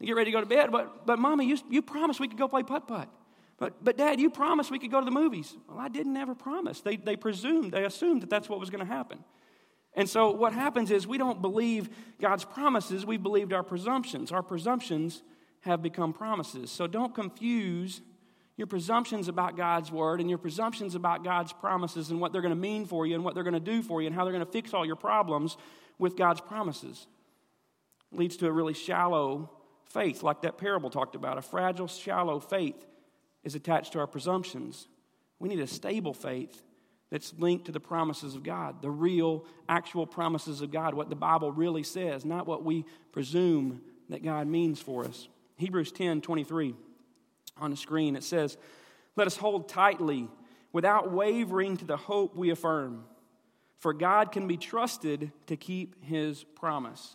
you 0.00 0.06
get 0.06 0.16
ready 0.16 0.32
to 0.32 0.36
go 0.36 0.40
to 0.40 0.46
bed. 0.46 0.72
But, 0.72 1.06
but 1.06 1.18
mommy, 1.18 1.46
you, 1.46 1.58
you 1.70 1.82
promised 1.82 2.18
we 2.18 2.26
could 2.26 2.38
go 2.38 2.48
play 2.48 2.64
putt 2.64 2.88
putt. 2.88 3.08
But, 3.58 3.84
but 3.84 3.96
dad, 3.96 4.18
you 4.18 4.28
promised 4.28 4.72
we 4.72 4.80
could 4.80 4.90
go 4.90 4.98
to 4.98 5.04
the 5.04 5.12
movies. 5.12 5.56
Well, 5.68 5.78
I 5.78 5.88
didn't 5.88 6.16
ever 6.16 6.34
promise. 6.34 6.80
They, 6.80 6.96
they 6.96 7.14
presumed, 7.14 7.70
they 7.70 7.84
assumed 7.84 8.22
that 8.22 8.30
that's 8.30 8.48
what 8.48 8.58
was 8.58 8.70
going 8.70 8.84
to 8.84 8.92
happen. 8.92 9.22
And 9.94 10.08
so 10.08 10.32
what 10.32 10.52
happens 10.52 10.90
is 10.90 11.06
we 11.06 11.18
don't 11.18 11.40
believe 11.40 11.90
God's 12.20 12.44
promises, 12.44 13.06
we 13.06 13.18
believed 13.18 13.52
our 13.52 13.62
presumptions. 13.62 14.32
Our 14.32 14.42
presumptions 14.42 15.22
have 15.62 15.82
become 15.82 16.12
promises. 16.12 16.70
So 16.70 16.86
don't 16.86 17.14
confuse 17.14 18.00
your 18.56 18.66
presumptions 18.66 19.28
about 19.28 19.56
God's 19.56 19.90
word 19.90 20.20
and 20.20 20.28
your 20.28 20.38
presumptions 20.38 20.94
about 20.94 21.24
God's 21.24 21.52
promises 21.52 22.10
and 22.10 22.20
what 22.20 22.32
they're 22.32 22.42
going 22.42 22.54
to 22.54 22.60
mean 22.60 22.84
for 22.84 23.06
you 23.06 23.14
and 23.14 23.24
what 23.24 23.34
they're 23.34 23.44
going 23.44 23.54
to 23.54 23.60
do 23.60 23.82
for 23.82 24.00
you 24.02 24.06
and 24.06 24.14
how 24.14 24.24
they're 24.24 24.32
going 24.32 24.44
to 24.44 24.52
fix 24.52 24.74
all 24.74 24.84
your 24.84 24.96
problems 24.96 25.56
with 25.98 26.16
God's 26.16 26.40
promises. 26.40 27.06
It 28.12 28.18
leads 28.18 28.36
to 28.38 28.46
a 28.46 28.52
really 28.52 28.74
shallow 28.74 29.50
faith, 29.86 30.22
like 30.22 30.42
that 30.42 30.58
parable 30.58 30.90
talked 30.90 31.14
about. 31.14 31.38
A 31.38 31.42
fragile, 31.42 31.86
shallow 31.86 32.40
faith 32.40 32.86
is 33.44 33.54
attached 33.54 33.92
to 33.92 34.00
our 34.00 34.06
presumptions. 34.06 34.86
We 35.38 35.48
need 35.48 35.60
a 35.60 35.66
stable 35.66 36.14
faith 36.14 36.62
that's 37.10 37.34
linked 37.38 37.66
to 37.66 37.72
the 37.72 37.80
promises 37.80 38.34
of 38.34 38.42
God, 38.42 38.80
the 38.80 38.90
real, 38.90 39.44
actual 39.68 40.06
promises 40.06 40.60
of 40.60 40.70
God, 40.70 40.94
what 40.94 41.10
the 41.10 41.16
Bible 41.16 41.52
really 41.52 41.82
says, 41.82 42.24
not 42.24 42.46
what 42.46 42.64
we 42.64 42.84
presume 43.12 43.80
that 44.08 44.22
God 44.22 44.46
means 44.46 44.80
for 44.80 45.04
us. 45.04 45.28
Hebrews 45.62 45.92
10 45.92 46.22
23 46.22 46.74
on 47.56 47.70
the 47.70 47.76
screen, 47.76 48.16
it 48.16 48.24
says, 48.24 48.56
Let 49.14 49.28
us 49.28 49.36
hold 49.36 49.68
tightly 49.68 50.28
without 50.72 51.12
wavering 51.12 51.76
to 51.76 51.84
the 51.84 51.96
hope 51.96 52.34
we 52.34 52.50
affirm, 52.50 53.04
for 53.78 53.92
God 53.92 54.32
can 54.32 54.48
be 54.48 54.56
trusted 54.56 55.30
to 55.46 55.56
keep 55.56 56.04
his 56.04 56.42
promise. 56.42 57.14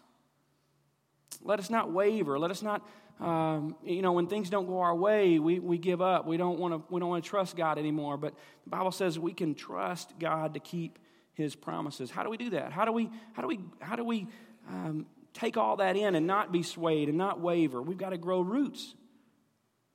Let 1.42 1.60
us 1.60 1.70
not 1.70 1.92
waver. 1.92 2.40
Let 2.40 2.50
us 2.50 2.62
not, 2.62 2.88
um, 3.20 3.76
you 3.84 4.02
know, 4.02 4.14
when 4.14 4.28
things 4.28 4.50
don't 4.50 4.66
go 4.66 4.80
our 4.80 4.96
way, 4.96 5.40
we, 5.40 5.60
we 5.60 5.78
give 5.78 6.02
up. 6.02 6.26
We 6.26 6.38
don't 6.38 6.58
want 6.58 6.74
to 6.74 6.82
we 6.90 7.02
don't 7.02 7.10
want 7.10 7.26
to 7.26 7.30
trust 7.30 7.58
God 7.58 7.78
anymore. 7.78 8.16
But 8.16 8.34
the 8.64 8.70
Bible 8.70 8.92
says 8.92 9.20
we 9.20 9.34
can 9.34 9.56
trust 9.56 10.18
God 10.20 10.54
to 10.54 10.62
keep 10.62 11.00
His 11.34 11.54
promises. 11.54 12.12
How 12.12 12.24
do 12.24 12.30
we 12.30 12.38
do 12.38 12.52
that? 12.52 12.72
How 12.72 12.86
do 12.86 12.94
we 12.94 13.10
how 13.34 13.42
do 13.42 13.50
we 13.50 13.60
how 13.82 13.98
do 13.98 14.06
we 14.06 14.28
um, 14.70 15.06
take 15.38 15.58
all 15.58 15.78
that 15.78 15.96
in 15.96 16.16
and 16.16 16.28
not 16.28 16.52
be 16.52 16.64
swayed 16.64 17.10
and 17.10 17.18
not 17.18 17.40
waver? 17.40 17.82
We've 17.82 17.98
got 17.98 18.10
to 18.10 18.18
grow 18.18 18.42
roots. 18.42 18.96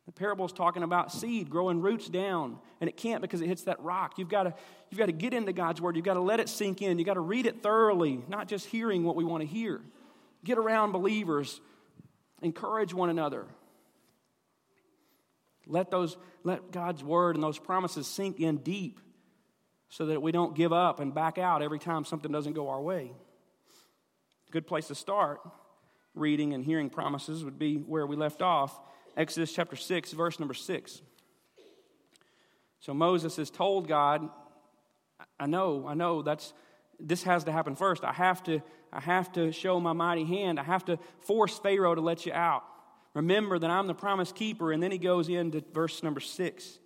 The 0.07 0.13
parable 0.13 0.45
is 0.45 0.53
talking 0.53 0.83
about 0.83 1.13
seed 1.13 1.49
growing 1.49 1.81
roots 1.81 2.09
down, 2.09 2.59
and 2.81 2.89
it 2.89 2.97
can't 2.97 3.23
because 3.23 3.41
it 3.41 3.47
hits 3.47 3.65
that 3.65 3.81
rock. 3.83 4.19
You've 4.19 4.29
got 4.29 4.45
to, 4.45 4.55
you've 4.91 4.99
got 4.99 5.07
to 5.07 5.13
get 5.13 5.33
into 5.33 5.53
God's 5.53 5.81
word. 5.81 5.95
You've 5.97 6.05
got 6.05 6.15
to 6.15 6.21
let 6.21 6.41
it 6.41 6.49
sink 6.49 6.83
in. 6.83 6.99
You've 6.99 7.07
got 7.07 7.15
to 7.15 7.21
read 7.21 7.47
it 7.47 7.63
thoroughly, 7.63 8.21
not 8.29 8.49
just 8.49 8.67
hearing 8.67 9.05
what 9.05 9.15
we 9.15 9.25
want 9.25 9.43
to 9.43 9.47
hear. 9.47 9.81
Get 10.45 10.59
around 10.59 10.91
believers, 10.91 11.61
encourage 12.41 12.93
one 12.93 13.11
another. 13.11 13.47
Let, 15.69 15.93
those, 15.93 16.17
let 16.43 16.73
God's 16.73 17.05
word 17.05 17.37
and 17.37 17.43
those 17.43 17.59
promises 17.59 18.09
sink 18.09 18.41
in 18.41 18.59
deep 18.59 18.99
so 19.89 20.07
that 20.07 20.21
we 20.21 20.33
don't 20.33 20.57
give 20.57 20.73
up 20.73 20.99
and 20.99 21.15
back 21.15 21.39
out 21.39 21.63
every 21.63 21.79
time 21.79 22.05
something 22.05 22.33
doesn't 22.33 22.55
go 22.55 22.71
our 22.71 22.83
way. 22.83 23.13
Good 24.53 24.67
place 24.67 24.89
to 24.89 24.95
start 24.95 25.41
reading 26.15 26.53
and 26.53 26.63
hearing 26.63 26.91
promises 26.91 27.43
would 27.43 27.59
be 27.59 27.77
where 27.77 28.07
we 28.07 28.17
left 28.17 28.43
off 28.43 28.79
Exodus 29.17 29.51
chapter 29.51 29.77
6, 29.77 30.13
verse 30.13 30.39
number 30.39 30.53
6. 30.53 31.01
So 32.79 32.93
Moses 32.93 33.37
has 33.37 33.49
told 33.49 33.89
God, 33.89 34.29
I 35.41 35.47
know, 35.47 35.87
I 35.89 35.95
know 35.95 36.21
that's 36.21 36.53
this 37.01 37.23
has 37.23 37.45
to 37.45 37.53
happen 37.53 37.77
first. 37.77 38.05
I 38.05 38.13
have 38.13 38.43
to, 38.43 38.61
I 38.93 39.01
have 39.01 39.33
to 39.33 39.53
show 39.53 39.81
my 39.81 39.95
mighty 39.95 40.25
hand. 40.25 40.61
I 40.61 40.65
have 40.65 40.85
to 40.85 40.99
force 41.21 41.59
Pharaoh 41.59 41.95
to 41.95 42.03
let 42.03 42.27
you 42.27 42.35
out. 42.35 42.63
Remember 43.15 43.59
that 43.59 43.71
I'm 43.71 43.87
the 43.87 43.95
promise 43.95 44.33
keeper. 44.33 44.71
And 44.71 44.83
then 44.83 44.91
he 44.91 44.99
goes 44.99 45.31
into 45.31 45.65
verse 45.73 46.03
number 46.03 46.21
six. 46.21 46.79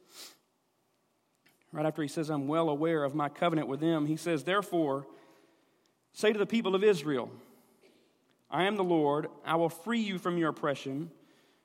Right 1.73 1.85
after 1.85 2.01
he 2.01 2.09
says, 2.09 2.31
I'm 2.31 2.47
well 2.47 2.69
aware 2.69 3.03
of 3.03 3.17
my 3.17 3.29
covenant 3.29 3.67
with 3.67 3.81
them, 3.81 4.07
he 4.07 4.17
says, 4.17 4.45
Therefore, 4.45 5.05
say 6.13 6.33
to 6.33 6.39
the 6.39 6.47
people 6.47 6.77
of 6.77 6.85
Israel, 6.85 7.29
I 8.51 8.65
am 8.65 8.77
the 8.77 8.85
Lord. 8.85 9.29
I 9.45 9.57
will 9.57 9.69
free 9.69 10.01
you 10.01 10.19
from 10.19 10.39
your 10.39 10.51
oppression 10.51 11.11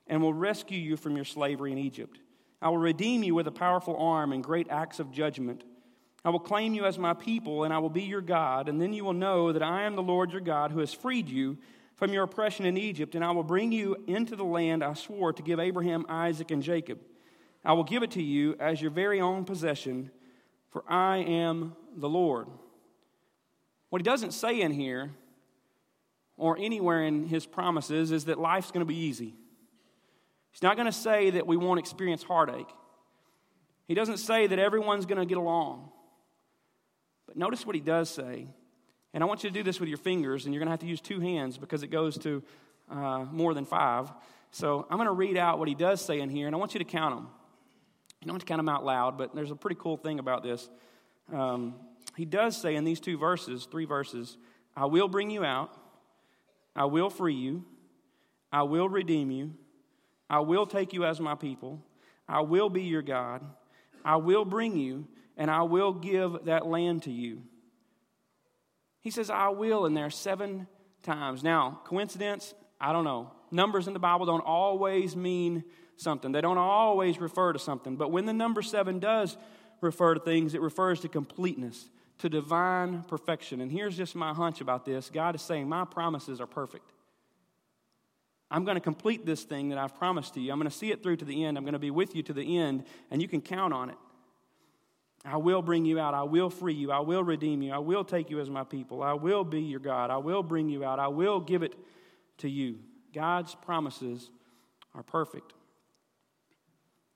and 0.08 0.22
will 0.22 0.34
rescue 0.34 0.80
you 0.80 0.98
from 0.98 1.15
your 1.15 1.26
slavery 1.26 1.72
in 1.72 1.78
Egypt. 1.78 2.20
I 2.62 2.70
will 2.70 2.78
redeem 2.78 3.24
you 3.24 3.34
with 3.34 3.48
a 3.48 3.52
powerful 3.52 3.98
arm 3.98 4.34
and 4.34 4.44
great 4.44 4.70
acts 4.70 5.00
of 5.00 5.12
judgment. 5.12 5.63
I 6.24 6.30
will 6.30 6.39
claim 6.39 6.74
you 6.74 6.86
as 6.86 7.00
my 7.00 7.13
people, 7.13 7.63
and 7.63 7.74
I 7.74 7.80
will 7.80 7.89
be 7.89 8.04
your 8.04 8.22
God, 8.22 8.70
and 8.70 8.80
then 8.80 8.94
you 8.94 9.04
will 9.04 9.13
know 9.13 9.52
that 9.52 9.63
I 9.63 9.84
am 9.84 9.96
the 9.96 10.04
Lord 10.04 10.32
your 10.32 10.41
God 10.41 10.72
who 10.72 10.80
has 10.80 10.94
freed 10.94 11.28
you 11.28 11.58
from 11.96 12.13
your 12.13 12.24
oppression 12.24 12.65
in 12.65 12.78
Egypt, 12.78 13.15
and 13.15 13.24
I 13.24 13.32
will 13.32 13.44
bring 13.44 13.72
you 13.72 14.04
into 14.08 14.36
the 14.36 14.44
land 14.44 14.84
I 14.84 14.94
swore 14.94 15.34
to 15.34 15.41
give 15.41 15.60
Abraham, 15.60 16.06
Isaac, 16.10 16.52
and 16.52 16.62
Jacob. 16.62 17.00
I 17.65 17.74
will 17.74 17.84
give 17.84 18.04
it 18.04 18.12
to 18.12 18.22
you 18.22 18.56
as 18.60 18.82
your 18.82 18.91
very 18.91 19.22
own 19.22 19.46
possession, 19.46 20.12
for 20.70 20.84
I 20.88 21.17
am 21.17 21.76
the 21.96 22.10
Lord. 22.10 22.48
What 23.89 24.02
he 24.02 24.04
doesn't 24.04 24.32
say 24.32 24.62
in 24.62 24.72
here, 24.72 25.12
or 26.38 26.58
anywhere 26.58 27.04
in 27.04 27.28
his 27.28 27.46
promises, 27.46 28.12
is 28.12 28.26
that 28.26 28.39
life's 28.39 28.72
going 28.72 28.86
to 28.86 28.86
be 28.86 28.98
easy. 28.98 29.36
He's 30.52 30.63
not 30.63 30.76
going 30.76 30.88
to 30.88 30.91
say 30.91 31.30
that 31.32 31.48
we 31.48 31.58
won't 31.58 31.80
experience 31.80 32.24
heartache. 32.24 32.70
He 33.88 33.94
doesn't 33.94 34.17
say 34.17 34.48
that 34.48 34.60
everyone's 34.60 35.06
going 35.06 35.20
to 35.20 35.26
get 35.26 35.38
along. 35.38 35.89
But 37.28 37.38
notice 37.38 37.65
what 37.65 37.76
he 37.76 37.82
does 37.82 38.10
say. 38.10 38.48
And 39.13 39.24
I 39.24 39.28
want 39.28 39.44
you 39.44 39.50
to 39.50 39.54
do 39.54 39.63
this 39.63 39.80
with 39.80 39.89
your 39.89 39.98
fingers, 39.98 40.46
and 40.46 40.54
you're 40.54 40.60
going 40.60 40.67
to 40.67 40.72
have 40.72 40.80
to 40.80 40.86
use 40.86 41.02
two 41.02 41.20
hands 41.20 41.58
because 41.58 41.84
it 41.84 41.88
goes 41.88 42.17
to 42.20 42.44
uh, 42.89 43.26
more 43.32 43.54
than 43.54 43.65
five. 43.65 44.12
So 44.52 44.86
I'm 44.89 44.98
going 44.98 45.08
to 45.08 45.13
read 45.13 45.38
out 45.38 45.60
what 45.60 45.67
he 45.67 45.76
does 45.76 46.02
say 46.02 46.20
in 46.20 46.30
here, 46.30 46.48
and 46.48 46.56
I 46.56 46.60
want 46.60 46.74
you 46.74 46.80
to 46.80 46.86
count 46.86 47.15
them. 47.15 47.28
You 48.22 48.28
don't 48.28 48.36
have 48.36 48.41
to 48.41 48.46
count 48.46 48.60
them 48.60 48.70
out 48.70 48.86
loud, 48.86 49.17
but 49.17 49.34
there's 49.34 49.52
a 49.52 49.56
pretty 49.56 49.78
cool 49.80 49.98
thing 49.98 50.20
about 50.20 50.44
this. 50.44 50.70
Um, 51.34 51.76
he 52.15 52.26
does 52.26 52.56
say 52.56 52.76
in 52.76 52.84
these 52.84 53.00
two 53.00 53.17
verses, 53.17 53.67
three 53.70 53.86
verses, 53.86 54.38
I 54.76 54.86
will 54.86 55.08
bring 55.08 55.32
you 55.32 55.44
out, 55.44 55.76
I 56.75 56.86
will 56.86 57.10
free 57.10 57.36
you, 57.36 57.65
I 58.51 58.63
will 58.63 58.89
redeem 58.89 59.31
you, 59.31 59.53
I 60.29 60.39
will 60.39 60.65
take 60.65 60.93
you 60.93 61.05
as 61.05 61.19
my 61.19 61.36
people, 61.36 61.84
I 62.27 62.41
will 62.41 62.69
be 62.69 62.84
your 62.84 63.01
God, 63.01 63.41
I 64.03 64.17
will 64.17 64.45
bring 64.45 64.77
you 64.77 65.07
and 65.38 65.49
I 65.49 65.63
will 65.63 65.93
give 65.93 66.45
that 66.45 66.65
land 66.65 67.03
to 67.03 67.12
you. 67.12 67.43
He 69.01 69.10
says, 69.10 69.29
I 69.29 69.49
will 69.49 69.86
in 69.86 69.93
there 69.93 70.10
seven 70.10 70.67
times. 71.03 71.43
Now, 71.43 71.81
coincidence? 71.86 72.53
I 72.79 72.93
don't 72.93 73.03
know. 73.03 73.31
Numbers 73.49 73.88
in 73.88 73.93
the 73.93 73.99
Bible 73.99 74.25
don't 74.25 74.45
always 74.45 75.15
mean 75.15 75.63
something, 75.97 76.31
they 76.31 76.41
don't 76.41 76.57
always 76.57 77.19
refer 77.19 77.53
to 77.53 77.60
something. 77.60 77.95
But 77.95 78.12
when 78.12 78.25
the 78.25 78.34
number 78.34 78.62
seven 78.62 78.99
does 78.99 79.38
refer 79.81 80.15
to 80.15 80.19
things, 80.19 80.53
it 80.53 80.62
refers 80.62 80.99
to 81.01 81.07
completeness, 81.07 81.89
to 82.21 82.29
divine 82.29 83.01
perfection. 83.01 83.62
And 83.62 83.71
here's 83.71 83.97
just 83.97 84.15
my 84.15 84.31
hunch 84.31 84.62
about 84.62 84.86
this 84.86 85.10
God 85.10 85.36
is 85.36 85.41
saying, 85.41 85.67
My 85.67 85.86
promises 85.86 86.39
are 86.39 86.47
perfect. 86.47 86.91
I'm 88.51 88.63
going 88.63 88.75
to 88.75 88.81
complete 88.81 89.25
this 89.25 89.43
thing 89.43 89.69
that 89.69 89.77
I've 89.77 89.95
promised 89.95 90.36
to 90.36 90.41
you. 90.41 90.51
I'm 90.51 90.60
going 90.60 90.69
to 90.69 90.75
see 90.75 90.91
it 90.91 91.01
through 91.01 91.15
to 91.17 91.25
the 91.25 91.45
end. 91.45 91.57
I'm 91.57 91.63
going 91.63 91.73
to 91.73 91.79
be 91.79 91.89
with 91.89 92.15
you 92.15 92.21
to 92.23 92.34
the 92.34 92.57
end, 92.57 92.84
and 93.10 93.21
you 93.21 93.27
can 93.27 93.41
count 93.41 93.73
on 93.73 93.89
it. 93.89 93.95
I 95.23 95.38
will 95.38 95.62
bring 95.62 95.86
you 95.86 95.99
out. 95.99 96.13
I 96.13 96.23
will 96.23 96.49
free 96.49 96.73
you. 96.73 96.91
I 96.91 96.99
will 96.99 97.23
redeem 97.23 97.62
you. 97.62 97.71
I 97.71 97.77
will 97.77 98.03
take 98.03 98.29
you 98.29 98.39
as 98.39 98.49
my 98.49 98.63
people. 98.63 99.01
I 99.01 99.13
will 99.13 99.43
be 99.43 99.62
your 99.62 99.79
God. 99.79 100.12
I 100.12 100.17
will 100.17 100.43
bring 100.43 100.69
you 100.69 100.84
out. 100.84 100.99
I 100.99 101.07
will 101.07 101.39
give 101.39 101.63
it 101.63 101.75
to 102.39 102.49
you. 102.49 102.79
God's 103.13 103.55
promises 103.55 104.29
are 104.93 105.03
perfect. 105.03 105.53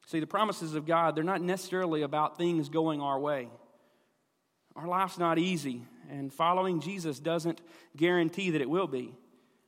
See, 0.08 0.20
the 0.20 0.28
promises 0.28 0.74
of 0.74 0.86
God, 0.86 1.16
they're 1.16 1.24
not 1.24 1.42
necessarily 1.42 2.04
about 2.04 2.38
things 2.38 2.70
going 2.70 3.02
our 3.02 3.20
way. 3.20 3.50
Our 4.76 4.88
life's 4.88 5.18
not 5.18 5.40
easy, 5.40 5.84
and 6.10 6.34
following 6.34 6.82
Jesus 6.82 7.20
doesn't 7.20 7.62
guarantee 7.96 8.52
that 8.52 8.62
it 8.62 8.70
will 8.70 8.88
be. 8.88 9.16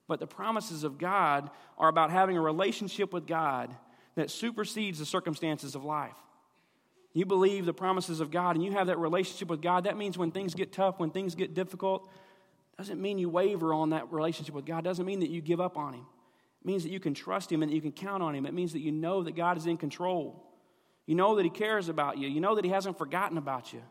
But 0.08 0.20
the 0.20 0.28
promises 0.28 0.84
of 0.84 0.98
God 0.98 1.50
are 1.78 1.90
about 1.90 2.12
having 2.12 2.38
a 2.38 2.42
relationship 2.42 3.14
with 3.14 3.28
God 3.28 3.76
that 4.16 4.32
supersedes 4.32 5.00
the 5.00 5.06
circumstances 5.06 5.76
of 5.76 5.84
life. 5.84 6.16
You 7.14 7.26
believe 7.26 7.66
the 7.66 7.74
promises 7.74 8.20
of 8.20 8.32
God 8.32 8.56
and 8.56 8.64
you 8.64 8.72
have 8.74 8.88
that 8.88 9.00
relationship 9.00 9.50
with 9.50 9.62
God, 9.62 9.86
that 9.86 9.98
means 9.98 10.18
when 10.18 10.32
things 10.32 10.54
get 10.54 10.72
tough, 10.72 11.00
when 11.00 11.10
things 11.10 11.36
get 11.36 11.54
difficult, 11.54 12.10
doesn't 12.78 13.02
mean 13.02 13.18
you 13.18 13.30
waver 13.30 13.74
on 13.74 13.90
that 13.90 14.12
relationship 14.12 14.54
with 14.54 14.66
God, 14.66 14.84
doesn't 14.84 15.06
mean 15.06 15.22
that 15.22 15.30
you 15.30 15.42
give 15.42 15.60
up 15.60 15.78
on 15.78 15.94
Him. 15.94 16.06
It 16.62 16.68
means 16.68 16.84
that 16.84 16.92
you 16.92 17.00
can 17.00 17.14
trust 17.14 17.52
Him 17.52 17.64
and 17.64 17.72
that 17.72 17.76
you 17.76 17.82
can 17.82 17.92
count 17.92 18.22
on 18.22 18.36
Him. 18.36 18.46
It 18.46 18.54
means 18.54 18.74
that 18.74 18.82
you 18.82 18.92
know 18.92 19.24
that 19.24 19.36
God 19.36 19.58
is 19.58 19.66
in 19.66 19.78
control. 19.78 20.44
You 21.06 21.16
know 21.16 21.36
that 21.36 21.44
He 21.44 21.50
cares 21.50 21.90
about 21.90 22.18
you. 22.18 22.28
You 22.28 22.40
know 22.40 22.56
that 22.56 22.66
He 22.66 22.72
hasn't 22.72 22.98
forgotten 22.98 23.38
about 23.38 23.74
you. 23.74 23.82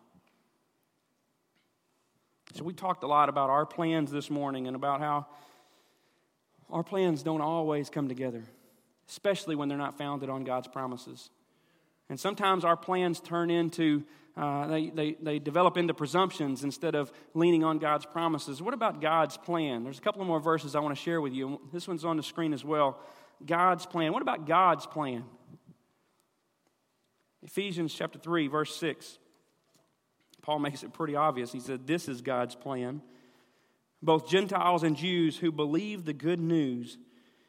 So, 2.57 2.65
we 2.65 2.73
talked 2.73 3.05
a 3.05 3.07
lot 3.07 3.29
about 3.29 3.51
our 3.51 3.67
plans 3.67 4.11
this 4.11 4.31
morning 4.31 4.67
and 4.67 4.75
about 4.75 5.01
how 5.01 5.27
our 6.71 6.83
plans 6.83 7.23
don't 7.23 7.43
always 7.43 7.91
come 7.91 8.09
together, 8.09 8.43
especially 9.11 9.55
when 9.55 9.69
they're 9.69 9.77
not 9.77 9.99
founded 9.99 10.31
on 10.31 10.43
God's 10.45 10.67
promises. 10.67 11.29
And 12.09 12.19
sometimes 12.19 12.65
our 12.65 12.75
plans 12.75 13.21
turn 13.21 13.51
into, 13.51 14.05
uh, 14.39 14.69
they, 14.69 14.89
they, 14.89 15.17
they 15.21 15.39
develop 15.39 15.77
into 15.77 15.93
presumptions 15.93 16.65
instead 16.65 16.95
of 16.95 17.13
leaning 17.35 17.63
on 17.63 17.79
God's 17.79 18.07
promises. 18.07 18.63
What 18.63 18.73
about 18.73 19.03
God's 19.03 19.37
plan? 19.37 19.85
There's 19.85 19.99
a 19.99 20.03
couple 20.03 20.25
more 20.25 20.41
verses 20.41 20.75
I 20.75 20.81
want 20.81 20.97
to 20.97 21.03
share 21.03 21.21
with 21.21 21.35
you. 21.35 21.61
This 21.75 21.87
one's 21.87 22.07
on 22.07 22.17
the 22.17 22.23
screen 22.23 22.55
as 22.55 22.65
well. 22.65 22.99
God's 23.45 23.85
plan. 23.85 24.15
What 24.15 24.23
about 24.23 24.47
God's 24.47 24.87
plan? 24.87 25.25
Ephesians 27.43 27.93
chapter 27.93 28.19
3, 28.19 28.49
verse 28.49 28.75
6. 28.77 29.19
Paul 30.47 30.61
makes 30.61 30.85
it 30.85 30.93
pretty 30.93 31.17
obvious. 31.17 31.51
He 31.51 31.59
said, 31.59 31.89
This 31.89 32.09
is 32.09 32.23
God's 32.23 32.55
plan. 32.55 33.03
Both 34.01 34.29
Gentiles 34.29 34.85
and 34.85 34.97
Jews 34.97 35.37
who 35.37 35.51
believe 35.51 36.05
the 36.05 36.13
good 36.13 36.39
news 36.39 36.99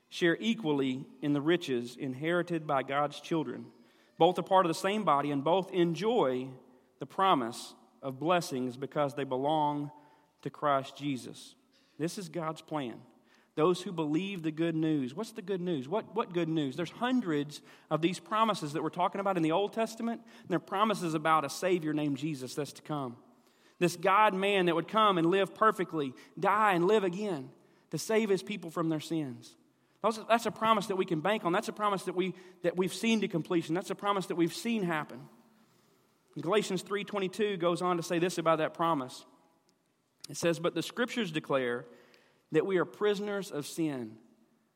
share 0.09 0.35
equally 0.39 1.05
in 1.21 1.33
the 1.33 1.41
riches 1.41 1.95
inherited 1.95 2.65
by 2.65 2.81
God's 2.81 3.19
children. 3.19 3.67
Both 4.17 4.39
are 4.39 4.43
part 4.43 4.65
of 4.65 4.69
the 4.69 4.73
same 4.73 5.03
body 5.03 5.29
and 5.29 5.43
both 5.43 5.71
enjoy 5.71 6.47
the 6.97 7.05
promise 7.05 7.75
of 8.01 8.19
blessings 8.19 8.77
because 8.77 9.13
they 9.13 9.25
belong 9.25 9.91
to 10.41 10.49
Christ 10.49 10.97
Jesus. 10.97 11.53
This 11.99 12.17
is 12.17 12.29
God's 12.29 12.61
plan. 12.61 12.95
Those 13.57 13.81
who 13.81 13.91
believe 13.91 14.43
the 14.43 14.51
good 14.51 14.75
news. 14.75 15.15
What's 15.15 15.31
the 15.31 15.41
good 15.41 15.61
news? 15.61 15.89
What, 15.89 16.15
what 16.15 16.31
good 16.31 16.47
news? 16.47 16.75
There's 16.75 16.91
hundreds 16.91 17.59
of 17.89 18.03
these 18.03 18.19
promises 18.19 18.73
that 18.73 18.83
we're 18.83 18.89
talking 18.89 19.19
about 19.19 19.35
in 19.35 19.41
the 19.41 19.51
Old 19.51 19.73
Testament, 19.73 20.21
and 20.23 20.47
they're 20.47 20.59
promises 20.59 21.15
about 21.15 21.43
a 21.43 21.49
Savior 21.49 21.91
named 21.91 22.17
Jesus 22.17 22.53
that's 22.53 22.71
to 22.73 22.83
come. 22.83 23.17
This 23.79 23.95
God 23.95 24.35
man 24.35 24.67
that 24.67 24.75
would 24.75 24.87
come 24.87 25.17
and 25.17 25.31
live 25.31 25.55
perfectly, 25.55 26.13
die 26.39 26.73
and 26.73 26.85
live 26.85 27.03
again 27.03 27.49
to 27.89 27.97
save 27.97 28.29
his 28.29 28.43
people 28.43 28.69
from 28.69 28.89
their 28.89 28.99
sins. 28.99 29.55
That's 30.03 30.45
a 30.45 30.51
promise 30.51 30.85
that 30.85 30.95
we 30.95 31.05
can 31.05 31.21
bank 31.21 31.43
on. 31.43 31.51
That's 31.51 31.67
a 31.67 31.73
promise 31.73 32.03
that, 32.03 32.15
we, 32.15 32.35
that 32.61 32.77
we've 32.77 32.93
seen 32.93 33.21
to 33.21 33.27
completion. 33.27 33.73
That's 33.73 33.89
a 33.89 33.95
promise 33.95 34.27
that 34.27 34.35
we've 34.35 34.53
seen 34.53 34.83
happen. 34.83 35.19
Galatians 36.39 36.83
3.22 36.83 37.57
goes 37.57 37.81
on 37.81 37.97
to 37.97 38.03
say 38.03 38.19
this 38.19 38.37
about 38.37 38.59
that 38.59 38.75
promise. 38.75 39.25
It 40.29 40.37
says, 40.37 40.59
But 40.59 40.75
the 40.75 40.83
scriptures 40.83 41.31
declare 41.31 41.85
that 42.51 42.65
we 42.65 42.77
are 42.77 42.85
prisoners 42.85 43.51
of 43.51 43.65
sin. 43.65 44.17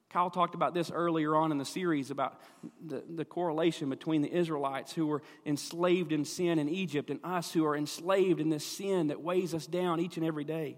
Kyle 0.10 0.30
talked 0.30 0.56
about 0.56 0.74
this 0.74 0.92
earlier 0.92 1.36
on 1.36 1.52
in 1.54 1.58
the 1.58 1.66
series 1.66 2.12
about 2.12 2.40
the, 2.86 3.02
the 3.10 3.24
correlation 3.24 3.90
between 3.90 4.22
the 4.22 4.32
Israelites 4.32 4.92
who 4.92 5.08
were 5.08 5.22
enslaved 5.46 6.12
in 6.12 6.26
sin 6.26 6.60
in 6.60 6.68
Egypt 6.68 7.10
and 7.10 7.20
us 7.24 7.54
who 7.54 7.66
are 7.66 7.78
enslaved 7.78 8.42
in 8.42 8.50
this 8.50 8.66
sin 8.66 9.08
that 9.08 9.22
weighs 9.22 9.54
us 9.54 9.66
down 9.66 10.02
each 10.02 10.18
and 10.18 10.26
every 10.26 10.44
day. 10.44 10.78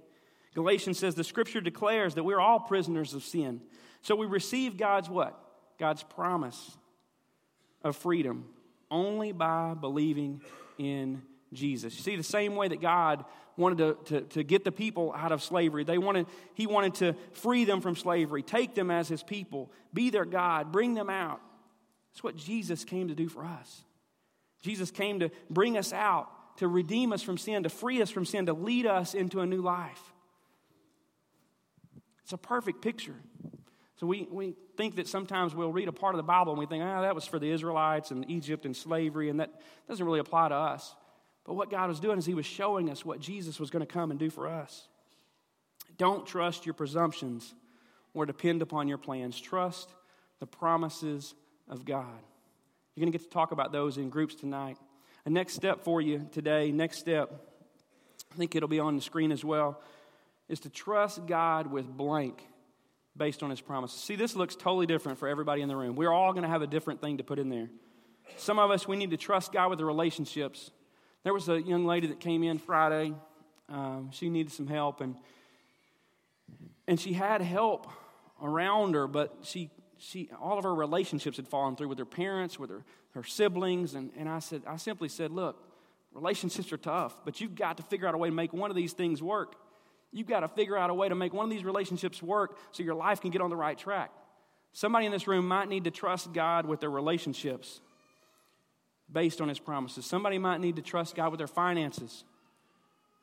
Galatians 0.54 1.00
says 1.00 1.16
the 1.16 1.24
scripture 1.24 1.62
declares 1.62 2.14
that 2.14 2.24
we're 2.24 2.40
all 2.40 2.60
prisoners 2.60 3.16
of 3.16 3.24
sin. 3.24 3.62
So 4.04 4.16
we 4.16 4.28
receive 4.28 4.78
God's 4.78 5.10
what? 5.10 5.40
God's 5.80 6.04
promise 6.04 6.78
of 7.84 7.96
freedom 7.96 8.46
only 8.92 9.32
by 9.32 9.74
believing 9.74 10.42
in 10.78 11.24
Jesus. 11.54 11.96
You 11.96 12.02
see, 12.02 12.16
the 12.16 12.24
same 12.24 12.56
way 12.56 12.68
that 12.68 12.82
God 12.82 13.26
wanted 13.56 13.78
to, 13.78 13.98
to, 14.06 14.22
to, 14.28 14.44
get 14.44 14.64
the 14.64 14.72
people 14.72 15.14
out 15.16 15.32
of 15.32 15.44
slavery, 15.44 15.84
they 15.84 15.98
wanted, 15.98 16.28
He 16.54 16.68
wanted 16.68 16.96
to 16.96 17.16
free 17.34 17.66
them 17.66 17.82
from 17.82 17.96
slavery, 17.96 18.42
take 18.42 18.76
them 18.76 18.90
as 18.90 19.08
His 19.08 19.24
people, 19.24 19.72
be 19.94 20.10
their 20.10 20.26
God, 20.26 20.72
bring 20.72 20.94
them 20.94 21.10
out. 21.10 21.40
That's 22.12 22.24
what 22.24 22.36
Jesus 22.36 22.84
came 22.84 23.08
to 23.08 23.16
do 23.16 23.28
for 23.28 23.44
us. 23.44 23.84
Jesus 24.62 24.92
came 24.92 25.20
to 25.20 25.30
bring 25.50 25.78
us 25.78 25.94
out, 25.94 26.30
to 26.58 26.68
redeem 26.68 27.12
us 27.12 27.22
from 27.22 27.38
sin, 27.38 27.64
to 27.64 27.70
free 27.70 28.02
us 28.02 28.10
from 28.10 28.26
sin, 28.26 28.46
to 28.46 28.54
lead 28.54 28.86
us 28.86 29.14
into 29.14 29.42
a 29.42 29.46
new 29.46 29.62
life. 29.62 30.14
It's 32.24 32.34
a 32.34 32.38
perfect 32.38 32.82
picture. 32.82 33.16
So 33.98 34.08
we, 34.08 34.28
we 34.32 34.56
think 34.76 34.96
that 34.96 35.08
sometimes 35.08 35.54
we'll 35.54 35.72
read 35.72 35.88
a 35.88 35.94
part 35.94 36.16
of 36.16 36.18
the 36.18 36.24
Bible 36.24 36.52
and 36.52 36.60
we 36.60 36.66
think, 36.66 36.84
ah, 36.84 37.00
oh, 37.00 37.02
that 37.04 37.16
was 37.16 37.26
for 37.26 37.40
the 37.40 37.50
Israelites 37.50 38.12
and 38.12 38.30
Egypt 38.30 38.66
and 38.66 38.76
slavery, 38.76 39.30
and 39.30 39.40
that 39.40 39.62
doesn't 39.88 40.06
really 40.06 40.20
apply 40.20 40.50
to 40.50 40.56
us. 40.56 40.96
But 41.46 41.56
what 41.56 41.70
God 41.70 41.90
was 41.90 42.00
doing 42.00 42.18
is 42.18 42.26
He 42.26 42.34
was 42.34 42.46
showing 42.46 42.90
us 42.90 43.04
what 43.04 43.20
Jesus 43.20 43.60
was 43.60 43.70
going 43.70 43.86
to 43.86 43.92
come 43.92 44.12
and 44.12 44.20
do 44.20 44.30
for 44.30 44.48
us. 44.48 44.88
Don't 45.98 46.26
trust 46.26 46.66
your 46.66 46.74
presumptions 46.74 47.54
or 48.14 48.26
depend 48.26 48.62
upon 48.62 48.88
your 48.88 48.98
plans. 48.98 49.40
Trust 49.40 49.90
the 50.40 50.48
promises 50.48 51.34
of 51.68 51.86
God. 51.86 52.06
You're 52.96 53.02
going 53.02 53.12
to 53.12 53.18
get 53.18 53.26
to 53.26 53.34
talk 53.34 53.52
about 53.52 53.72
those 53.72 53.98
in 53.98 54.10
groups 54.10 54.36
tonight. 54.36 54.78
A 55.26 55.30
next 55.30 55.54
step 55.54 55.84
for 55.84 56.02
you 56.02 56.28
today, 56.32 56.72
next 56.72 57.00
step, 57.00 57.32
I 58.32 58.36
think 58.36 58.56
it'll 58.56 58.70
be 58.70 58.80
on 58.80 58.96
the 58.96 59.02
screen 59.02 59.32
as 59.32 59.44
well, 59.44 59.82
is 60.50 60.60
to 60.62 60.70
trust 60.70 61.26
God 61.26 61.68
with 61.68 61.86
blank 61.86 62.44
based 63.16 63.44
on 63.44 63.50
his 63.50 63.62
promises. 63.62 64.00
See, 64.02 64.16
this 64.16 64.36
looks 64.36 64.56
totally 64.56 64.86
different 64.86 65.20
for 65.20 65.28
everybody 65.28 65.62
in 65.62 65.70
the 65.70 65.76
room. 65.76 65.96
We're 65.96 66.12
all 66.12 66.34
going 66.34 66.44
to 66.44 66.50
have 66.50 66.62
a 66.62 66.68
different 66.68 67.00
thing 67.00 67.18
to 67.18 67.24
put 67.24 67.40
in 67.40 67.50
there. 67.50 67.70
Some 68.38 68.60
of 68.60 68.72
us, 68.72 68.88
we 68.88 68.96
need 68.96 69.12
to 69.12 69.18
trust 69.18 69.52
God 69.52 69.70
with 69.70 69.80
the 69.80 69.86
relationships. 69.86 70.72
There 71.24 71.34
was 71.34 71.48
a 71.48 71.62
young 71.62 71.86
lady 71.86 72.08
that 72.08 72.20
came 72.20 72.44
in 72.44 72.58
Friday. 72.58 73.14
Um, 73.70 74.10
she 74.12 74.30
needed 74.30 74.52
some 74.52 74.68
help, 74.68 75.00
and, 75.00 75.16
and 76.86 77.00
she 77.00 77.14
had 77.14 77.42
help 77.42 77.88
around 78.42 78.94
her, 78.96 79.08
but 79.08 79.34
she, 79.42 79.70
she, 79.98 80.30
all 80.42 80.58
of 80.58 80.66
her 80.66 80.76
relationships 80.76 81.38
had 81.38 81.48
fallen 81.48 81.78
through 81.78 81.88
with 81.88 81.98
her 81.98 82.06
parents, 82.06 82.60
with 82.60 82.70
her, 82.70 82.84
her 83.14 83.24
siblings. 83.24 83.94
And, 83.94 84.12
and 84.18 84.28
I, 84.28 84.40
said, 84.40 84.64
I 84.68 84.76
simply 84.76 85.08
said, 85.08 85.32
Look, 85.32 85.58
relationships 86.12 86.74
are 86.74 86.78
tough, 86.78 87.16
but 87.24 87.40
you've 87.40 87.56
got 87.56 87.78
to 87.78 87.84
figure 87.84 88.06
out 88.08 88.16
a 88.16 88.18
way 88.18 88.28
to 88.28 88.36
make 88.36 88.52
one 88.52 88.70
of 88.70 88.76
these 88.76 88.92
things 88.92 89.24
work. 89.24 89.56
You've 90.12 90.28
got 90.28 90.42
to 90.42 90.50
figure 90.50 90.78
out 90.78 90.90
a 90.90 90.94
way 90.94 91.08
to 91.08 91.16
make 91.16 91.34
one 91.34 91.46
of 91.46 91.50
these 91.50 91.64
relationships 91.64 92.22
work 92.22 92.58
so 92.72 92.84
your 92.84 92.96
life 92.96 93.22
can 93.22 93.32
get 93.32 93.42
on 93.42 93.50
the 93.50 93.56
right 93.56 93.78
track. 93.78 94.12
Somebody 94.74 95.06
in 95.06 95.12
this 95.12 95.28
room 95.28 95.48
might 95.48 95.70
need 95.70 95.86
to 95.86 95.92
trust 95.92 96.34
God 96.34 96.66
with 96.66 96.82
their 96.82 96.92
relationships 96.92 97.80
based 99.14 99.40
on 99.40 99.48
His 99.48 99.60
promises. 99.60 100.06
Somebody 100.06 100.38
might 100.38 100.60
need 100.60 100.76
to 100.76 100.82
trust 100.82 101.16
God 101.16 101.32
with 101.32 101.38
their 101.38 101.48
finances 101.48 102.24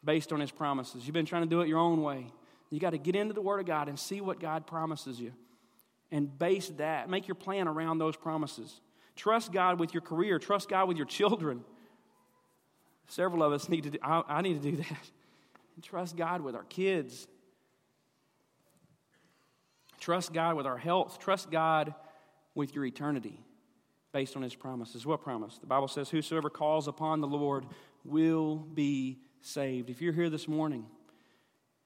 based 0.03 0.33
on 0.33 0.40
His 0.40 0.50
promises. 0.50 1.05
You've 1.05 1.14
been 1.14 1.26
trying 1.26 1.42
to 1.42 1.48
do 1.48 1.61
it 1.61 1.68
your 1.68 1.79
own 1.79 2.03
way. 2.03 2.33
You 2.70 2.79
got 2.79 2.90
to 2.90 2.98
get 2.98 3.16
into 3.16 3.35
the 3.35 3.42
Word 3.42 3.61
of 3.61 3.66
God 3.66 3.88
and 3.88 3.98
see 3.98 4.20
what 4.20 4.40
God 4.40 4.66
promises 4.66 5.20
you 5.20 5.33
and 6.12 6.38
base 6.38 6.68
that, 6.79 7.11
make 7.11 7.29
your 7.29 7.35
plan 7.35 7.68
around 7.68 7.98
those 7.98 8.16
promises. 8.16 8.81
Trust 9.16 9.53
God 9.53 9.79
with 9.79 9.92
your 9.92 10.00
career, 10.00 10.38
trust 10.38 10.68
God 10.68 10.88
with 10.88 10.96
your 10.96 11.07
children. 11.07 11.64
Several 13.09 13.42
of 13.42 13.53
us 13.53 13.68
need 13.68 13.83
to 13.83 13.90
do, 13.90 13.98
I, 14.03 14.22
I 14.29 14.40
need 14.40 14.62
to 14.62 14.70
do 14.70 14.76
that 14.76 15.11
and 15.74 15.83
trust 15.85 16.16
God 16.16 16.40
with 16.40 16.55
our 16.55 16.64
kids. 16.64 17.26
Trust 19.98 20.33
God 20.33 20.57
with 20.57 20.66
our 20.66 20.79
health. 20.79 21.18
Trust 21.18 21.50
God 21.50 21.94
with 22.55 22.74
your 22.74 22.87
eternity 22.87 23.38
based 24.12 24.37
on 24.37 24.42
his 24.42 24.55
promises. 24.55 25.07
What 25.07 25.23
promise? 25.23 25.59
The 25.59 25.66
Bible 25.66 25.88
says, 25.88 26.11
Whosoever 26.11 26.51
calls 26.51 26.88
upon 26.88 27.20
the 27.20 27.27
Lord 27.27 27.66
will 28.05 28.57
be 28.57 29.18
saved. 29.40 29.90
If 29.90 30.01
you're 30.03 30.12
here 30.12 30.31
this 30.31 30.49
morning, 30.49 30.87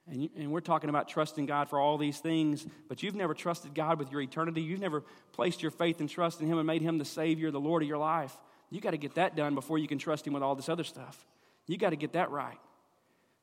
and, 0.07 0.23
you, 0.23 0.31
and, 0.37 0.51
we're 0.51 0.61
talking 0.61 0.91
about 0.91 1.09
trusting 1.09 1.47
God 1.47 1.71
for 1.71 1.79
all 1.79 1.97
these 1.97 2.19
things, 2.19 2.67
but 2.89 3.03
you've 3.03 3.15
never 3.15 3.33
trusted 3.33 3.75
God 3.75 3.99
with 3.99 4.13
your 4.13 4.21
eternity. 4.21 4.61
You've 4.61 4.81
never 4.81 5.03
placed 5.33 5.63
your 5.63 5.71
faith 5.71 6.01
and 6.01 6.11
trust 6.11 6.43
in 6.43 6.47
Him 6.47 6.59
and 6.59 6.67
made 6.67 6.83
Him 6.83 6.99
the 6.99 7.07
Savior, 7.07 7.51
the 7.51 7.61
Lord 7.61 7.83
of 7.83 7.89
your 7.89 7.99
life. 7.99 8.37
You 8.69 8.83
got 8.83 8.91
to 8.91 8.99
get 8.99 9.15
that 9.15 9.35
done 9.35 9.55
before 9.55 9.79
you 9.79 9.89
can 9.89 9.99
trust 9.99 10.27
Him 10.27 10.35
with 10.35 10.43
all 10.43 10.55
this 10.55 10.69
other 10.69 10.85
stuff. 10.85 11.27
You 11.67 11.79
got 11.79 11.91
to 11.91 11.97
get 11.97 12.13
that 12.13 12.31
right. 12.31 12.59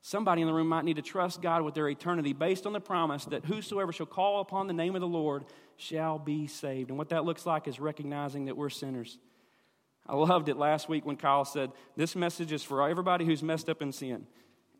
Somebody 0.04 0.42
in 0.42 0.48
the 0.48 0.52
room 0.52 0.68
might 0.68 0.84
need 0.84 0.96
to 0.96 1.02
trust 1.02 1.40
God 1.40 1.62
with 1.62 1.74
their 1.74 1.88
eternity 1.88 2.32
based 2.32 2.66
on 2.66 2.72
the 2.72 2.80
promise 2.80 3.24
that 3.26 3.44
whosoever 3.44 3.92
shall 3.92 4.06
call 4.06 4.40
upon 4.40 4.66
the 4.66 4.72
name 4.72 4.94
of 4.96 5.00
the 5.00 5.06
Lord 5.06 5.44
shall 5.76 6.18
be 6.18 6.48
saved. 6.48 6.90
And 6.90 6.98
what 6.98 7.10
that 7.10 7.24
looks 7.24 7.46
like 7.46 7.68
is 7.68 7.78
recognizing 7.78 8.46
that 8.46 8.56
we're 8.56 8.68
sinners. 8.68 9.18
I 10.06 10.16
loved 10.16 10.48
it 10.48 10.56
last 10.56 10.88
week 10.88 11.06
when 11.06 11.16
Kyle 11.16 11.44
said, 11.44 11.70
This 11.96 12.16
message 12.16 12.50
is 12.50 12.64
for 12.64 12.88
everybody 12.88 13.24
who's 13.24 13.42
messed 13.42 13.68
up 13.68 13.80
in 13.80 13.92
sin. 13.92 14.26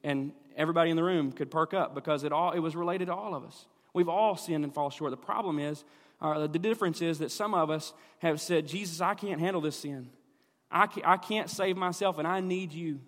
And 0.03 0.33
everybody 0.57 0.91
in 0.91 0.97
the 0.97 1.05
room 1.05 1.31
could 1.31 1.53
perk 1.53 1.73
up 1.73 1.95
because 1.95 2.25
it, 2.25 2.33
all, 2.33 2.51
it 2.51 2.59
was 2.59 2.75
related 2.75 3.07
to 3.07 3.15
all 3.15 3.35
of 3.35 3.45
us. 3.45 3.67
We've 3.95 4.09
all 4.09 4.37
sinned 4.37 4.65
and 4.65 4.75
fall 4.75 4.91
short. 4.91 5.13
The 5.13 5.17
problem 5.17 5.59
is, 5.59 5.85
Uh, 6.21 6.47
the 6.47 6.59
difference 6.59 7.03
is 7.03 7.19
that 7.19 7.31
some 7.31 7.53
of 7.53 7.69
us 7.69 7.93
have 8.19 8.41
said, 8.41 8.67
Jesus, 8.67 9.01
I 9.01 9.15
can't 9.15 9.41
handle 9.41 9.61
this 9.61 9.77
sin. 9.77 10.11
I 10.71 10.87
can't, 10.87 11.07
I 11.07 11.17
can't 11.17 11.51
save 11.51 11.77
myself, 11.77 12.19
and 12.19 12.27
I 12.27 12.41
need 12.41 12.73
you. 12.73 13.01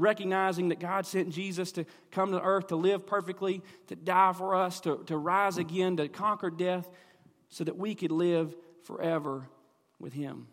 Recognizing 0.00 0.70
that 0.70 0.80
God 0.80 1.04
sent 1.06 1.30
Jesus 1.30 1.72
to 1.72 1.84
come 2.10 2.32
to 2.32 2.40
earth 2.40 2.68
to 2.68 2.76
live 2.76 3.06
perfectly, 3.06 3.62
to 3.88 3.96
die 3.96 4.32
for 4.32 4.54
us, 4.54 4.80
to, 4.80 5.02
to 5.06 5.16
rise 5.16 5.58
again, 5.58 5.98
to 5.98 6.08
conquer 6.08 6.50
death, 6.50 6.88
so 7.50 7.64
that 7.64 7.76
we 7.76 7.94
could 7.94 8.10
live 8.10 8.56
forever 8.84 9.48
with 9.98 10.14
Him. 10.14 10.46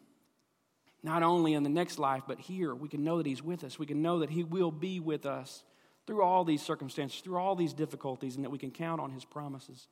Not 1.01 1.23
only 1.23 1.53
in 1.53 1.63
the 1.63 1.69
next 1.69 1.97
life, 1.97 2.23
but 2.27 2.39
here, 2.39 2.75
we 2.75 2.89
can 2.89 3.03
know 3.03 3.17
that 3.17 3.25
He's 3.25 3.41
with 3.41 3.63
us. 3.63 3.79
We 3.79 3.85
can 3.85 4.01
know 4.01 4.19
that 4.19 4.29
He 4.29 4.43
will 4.43 4.71
be 4.71 4.99
with 4.99 5.25
us 5.25 5.63
through 6.05 6.23
all 6.23 6.43
these 6.43 6.61
circumstances, 6.61 7.21
through 7.21 7.37
all 7.37 7.55
these 7.55 7.73
difficulties, 7.73 8.35
and 8.35 8.43
that 8.43 8.49
we 8.49 8.57
can 8.57 8.71
count 8.71 8.99
on 8.99 9.11
His 9.11 9.23
promises. 9.23 9.87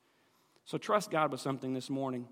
So 0.66 0.76
trust 0.76 1.10
God 1.10 1.30
with 1.30 1.40
something 1.40 1.72
this 1.72 1.88
morning. 1.88 2.28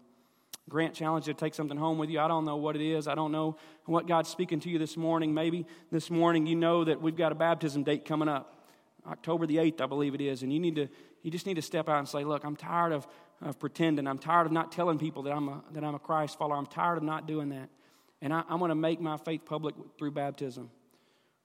Grant 0.69 0.95
challenge 0.95 1.27
you 1.27 1.35
to 1.35 1.39
take 1.39 1.55
something 1.55 1.77
home 1.77 1.99
with 1.99 2.09
you. 2.09 2.21
I 2.21 2.29
don't 2.29 2.45
know 2.45 2.57
what 2.57 2.75
it 2.75 2.83
is. 2.83 3.07
I 3.07 3.15
don't 3.15 3.33
know 3.33 3.57
what 3.85 4.07
God's 4.07 4.31
speaking 4.31 4.61
to 4.61 4.71
you 4.71 4.79
this 4.79 4.97
morning. 4.97 5.35
Maybe 5.35 5.67
this 5.93 6.11
morning 6.11 6.47
you 6.47 6.57
know 6.57 6.85
that 6.85 7.03
we've 7.03 7.17
got 7.17 7.33
a 7.33 7.35
baptism 7.35 7.83
date 7.83 8.05
coming 8.05 8.29
up. 8.29 8.51
October 9.07 9.47
the 9.47 9.57
8th, 9.57 9.83
I 9.83 9.87
believe 9.87 10.15
it 10.15 10.23
is. 10.23 10.43
And 10.43 10.51
you 10.51 10.59
need 10.59 10.77
to 10.77 10.89
you 11.25 11.31
just 11.31 11.47
need 11.47 11.55
to 11.55 11.63
step 11.63 11.89
out 11.89 11.99
and 11.99 12.09
say, 12.09 12.23
look, 12.23 12.45
I'm 12.45 12.55
tired 12.55 12.93
of, 12.93 13.07
of 13.41 13.59
pretending. 13.59 14.07
I'm 14.07 14.19
tired 14.19 14.45
of 14.45 14.53
not 14.53 14.71
telling 14.71 14.99
people 14.99 15.23
that 15.23 15.33
I'm 15.33 15.49
a, 15.49 15.65
that 15.73 15.83
I'm 15.83 15.95
a 15.95 15.99
Christ 15.99 16.39
follower. 16.39 16.57
I'm 16.57 16.67
tired 16.67 16.99
of 16.99 17.03
not 17.03 17.27
doing 17.27 17.49
that. 17.49 17.71
And 18.21 18.33
I, 18.33 18.43
I'm 18.47 18.59
going 18.59 18.69
to 18.69 18.75
make 18.75 19.01
my 19.01 19.17
faith 19.17 19.41
public 19.47 19.75
through 19.99 20.11
baptism. 20.11 20.71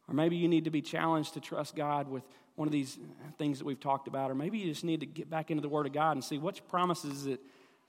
Or 0.10 0.14
maybe 0.14 0.36
you 0.36 0.50
need 0.50 0.66
to 0.66 0.70
be 0.70 0.82
challenged 0.82 1.36
to 1.36 1.40
trust 1.40 1.78
God 1.78 2.10
with 2.10 2.24
one 2.56 2.68
of 2.68 2.74
these 2.74 3.00
things 3.38 3.60
that 3.60 3.66
we've 3.66 3.80
talked 3.80 4.10
about. 4.10 4.30
Or 4.30 4.36
maybe 4.36 4.58
you 4.58 4.70
just 4.70 4.84
need 4.84 5.00
to 5.00 5.06
get 5.06 5.30
back 5.30 5.50
into 5.50 5.62
the 5.62 5.70
Word 5.70 5.86
of 5.86 5.94
God 5.94 6.18
and 6.18 6.24
see 6.24 6.38
which 6.38 6.68
promises 6.68 7.22
is 7.22 7.28
it, 7.28 7.40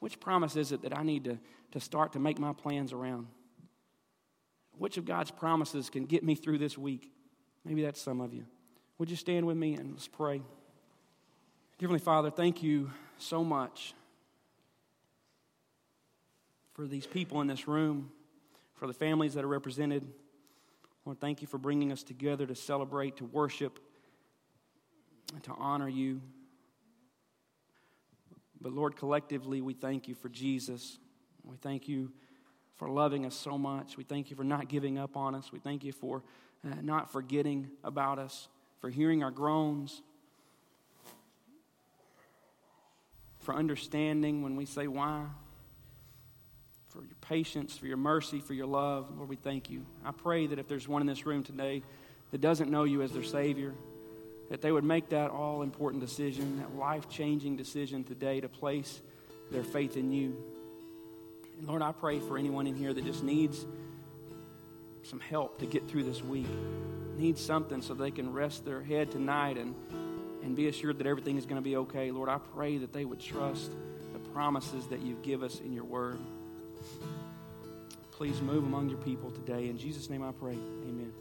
which 0.00 0.18
promise 0.18 0.56
is 0.56 0.72
it 0.72 0.82
that 0.82 0.96
I 0.96 1.02
need 1.02 1.24
to, 1.24 1.38
to 1.72 1.80
start 1.80 2.12
to 2.14 2.18
make 2.18 2.38
my 2.38 2.52
plans 2.52 2.92
around? 2.92 3.28
Which 4.76 4.96
of 4.96 5.04
God's 5.04 5.30
promises 5.30 5.90
can 5.90 6.06
get 6.06 6.24
me 6.24 6.34
through 6.34 6.58
this 6.58 6.76
week? 6.76 7.10
Maybe 7.64 7.82
that's 7.82 8.00
some 8.00 8.20
of 8.20 8.32
you. 8.32 8.46
Would 8.98 9.10
you 9.10 9.16
stand 9.16 9.46
with 9.46 9.56
me 9.56 9.74
and 9.74 9.92
let's 9.92 10.08
pray? 10.08 10.42
Heavenly 11.78 12.00
Father, 12.00 12.30
thank 12.30 12.62
you 12.62 12.90
so 13.18 13.44
much 13.44 13.94
for 16.74 16.86
these 16.86 17.06
people 17.06 17.42
in 17.42 17.46
this 17.46 17.68
room, 17.68 18.10
for 18.74 18.86
the 18.86 18.94
families 18.94 19.34
that 19.34 19.44
are 19.44 19.48
represented. 19.48 20.06
Lord, 21.04 21.20
thank 21.20 21.42
you 21.42 21.46
for 21.46 21.58
bringing 21.58 21.92
us 21.92 22.02
together 22.02 22.46
to 22.46 22.54
celebrate, 22.54 23.18
to 23.18 23.24
worship, 23.26 23.78
and 25.34 25.42
to 25.44 25.52
honor 25.52 25.88
you. 25.88 26.22
But 28.60 28.72
Lord, 28.72 28.96
collectively, 28.96 29.60
we 29.60 29.74
thank 29.74 30.08
you 30.08 30.14
for 30.14 30.28
Jesus. 30.28 30.98
We 31.44 31.56
thank 31.56 31.88
you 31.88 32.12
for 32.76 32.88
loving 32.88 33.26
us 33.26 33.34
so 33.34 33.58
much. 33.58 33.96
We 33.96 34.04
thank 34.04 34.30
you 34.30 34.36
for 34.36 34.44
not 34.44 34.68
giving 34.68 34.98
up 34.98 35.16
on 35.16 35.34
us. 35.34 35.52
We 35.52 35.58
thank 35.58 35.84
you 35.84 35.92
for 35.92 36.22
uh, 36.64 36.76
not 36.82 37.10
forgetting 37.10 37.70
about 37.84 38.18
us, 38.18 38.48
for 38.80 38.90
hearing 38.90 39.22
our 39.22 39.30
groans, 39.30 40.02
for 43.40 43.54
understanding 43.54 44.42
when 44.42 44.56
we 44.56 44.66
say 44.66 44.86
why, 44.86 45.24
for 46.88 47.02
your 47.02 47.16
patience, 47.20 47.76
for 47.78 47.86
your 47.86 47.96
mercy, 47.96 48.40
for 48.40 48.54
your 48.54 48.66
love. 48.66 49.10
Lord, 49.16 49.28
we 49.28 49.36
thank 49.36 49.70
you. 49.70 49.86
I 50.04 50.12
pray 50.12 50.46
that 50.46 50.58
if 50.58 50.68
there's 50.68 50.88
one 50.88 51.00
in 51.00 51.06
this 51.06 51.24
room 51.24 51.42
today 51.42 51.82
that 52.30 52.40
doesn't 52.40 52.70
know 52.70 52.84
you 52.84 53.02
as 53.02 53.12
their 53.12 53.22
Savior, 53.22 53.74
that 54.50 54.60
they 54.60 54.70
would 54.70 54.84
make 54.84 55.08
that 55.08 55.30
all 55.30 55.62
important 55.62 56.02
decision, 56.02 56.58
that 56.58 56.76
life 56.76 57.08
changing 57.08 57.56
decision 57.56 58.04
today 58.04 58.40
to 58.40 58.48
place 58.48 59.00
their 59.50 59.64
faith 59.64 59.96
in 59.96 60.12
you. 60.12 60.36
And 61.58 61.66
Lord, 61.66 61.82
I 61.82 61.92
pray 61.92 62.20
for 62.20 62.36
anyone 62.36 62.66
in 62.66 62.74
here 62.74 62.92
that 62.92 63.04
just 63.04 63.24
needs 63.24 63.64
some 65.02 65.20
help 65.20 65.58
to 65.60 65.66
get 65.66 65.88
through 65.88 66.04
this 66.04 66.22
week, 66.22 66.48
needs 67.16 67.40
something 67.40 67.80
so 67.80 67.94
they 67.94 68.10
can 68.10 68.32
rest 68.32 68.64
their 68.64 68.82
head 68.82 69.10
tonight 69.10 69.56
and 69.56 69.74
and 70.42 70.56
be 70.56 70.68
assured 70.68 70.98
that 70.98 71.06
everything 71.06 71.36
is 71.36 71.46
going 71.46 71.56
to 71.56 71.62
be 71.62 71.76
okay. 71.76 72.10
Lord, 72.10 72.28
I 72.28 72.38
pray 72.54 72.78
that 72.78 72.92
they 72.92 73.04
would 73.04 73.20
trust 73.20 73.70
the 74.12 74.18
promises 74.30 74.86
that 74.86 75.00
you 75.00 75.16
give 75.22 75.42
us 75.42 75.60
in 75.60 75.72
your 75.72 75.84
word. 75.84 76.18
Please 78.10 78.40
move 78.40 78.64
among 78.64 78.88
your 78.88 78.98
people 78.98 79.30
today. 79.30 79.68
In 79.68 79.78
Jesus' 79.78 80.10
name 80.10 80.22
I 80.22 80.32
pray. 80.32 80.54
Amen. 80.54 81.12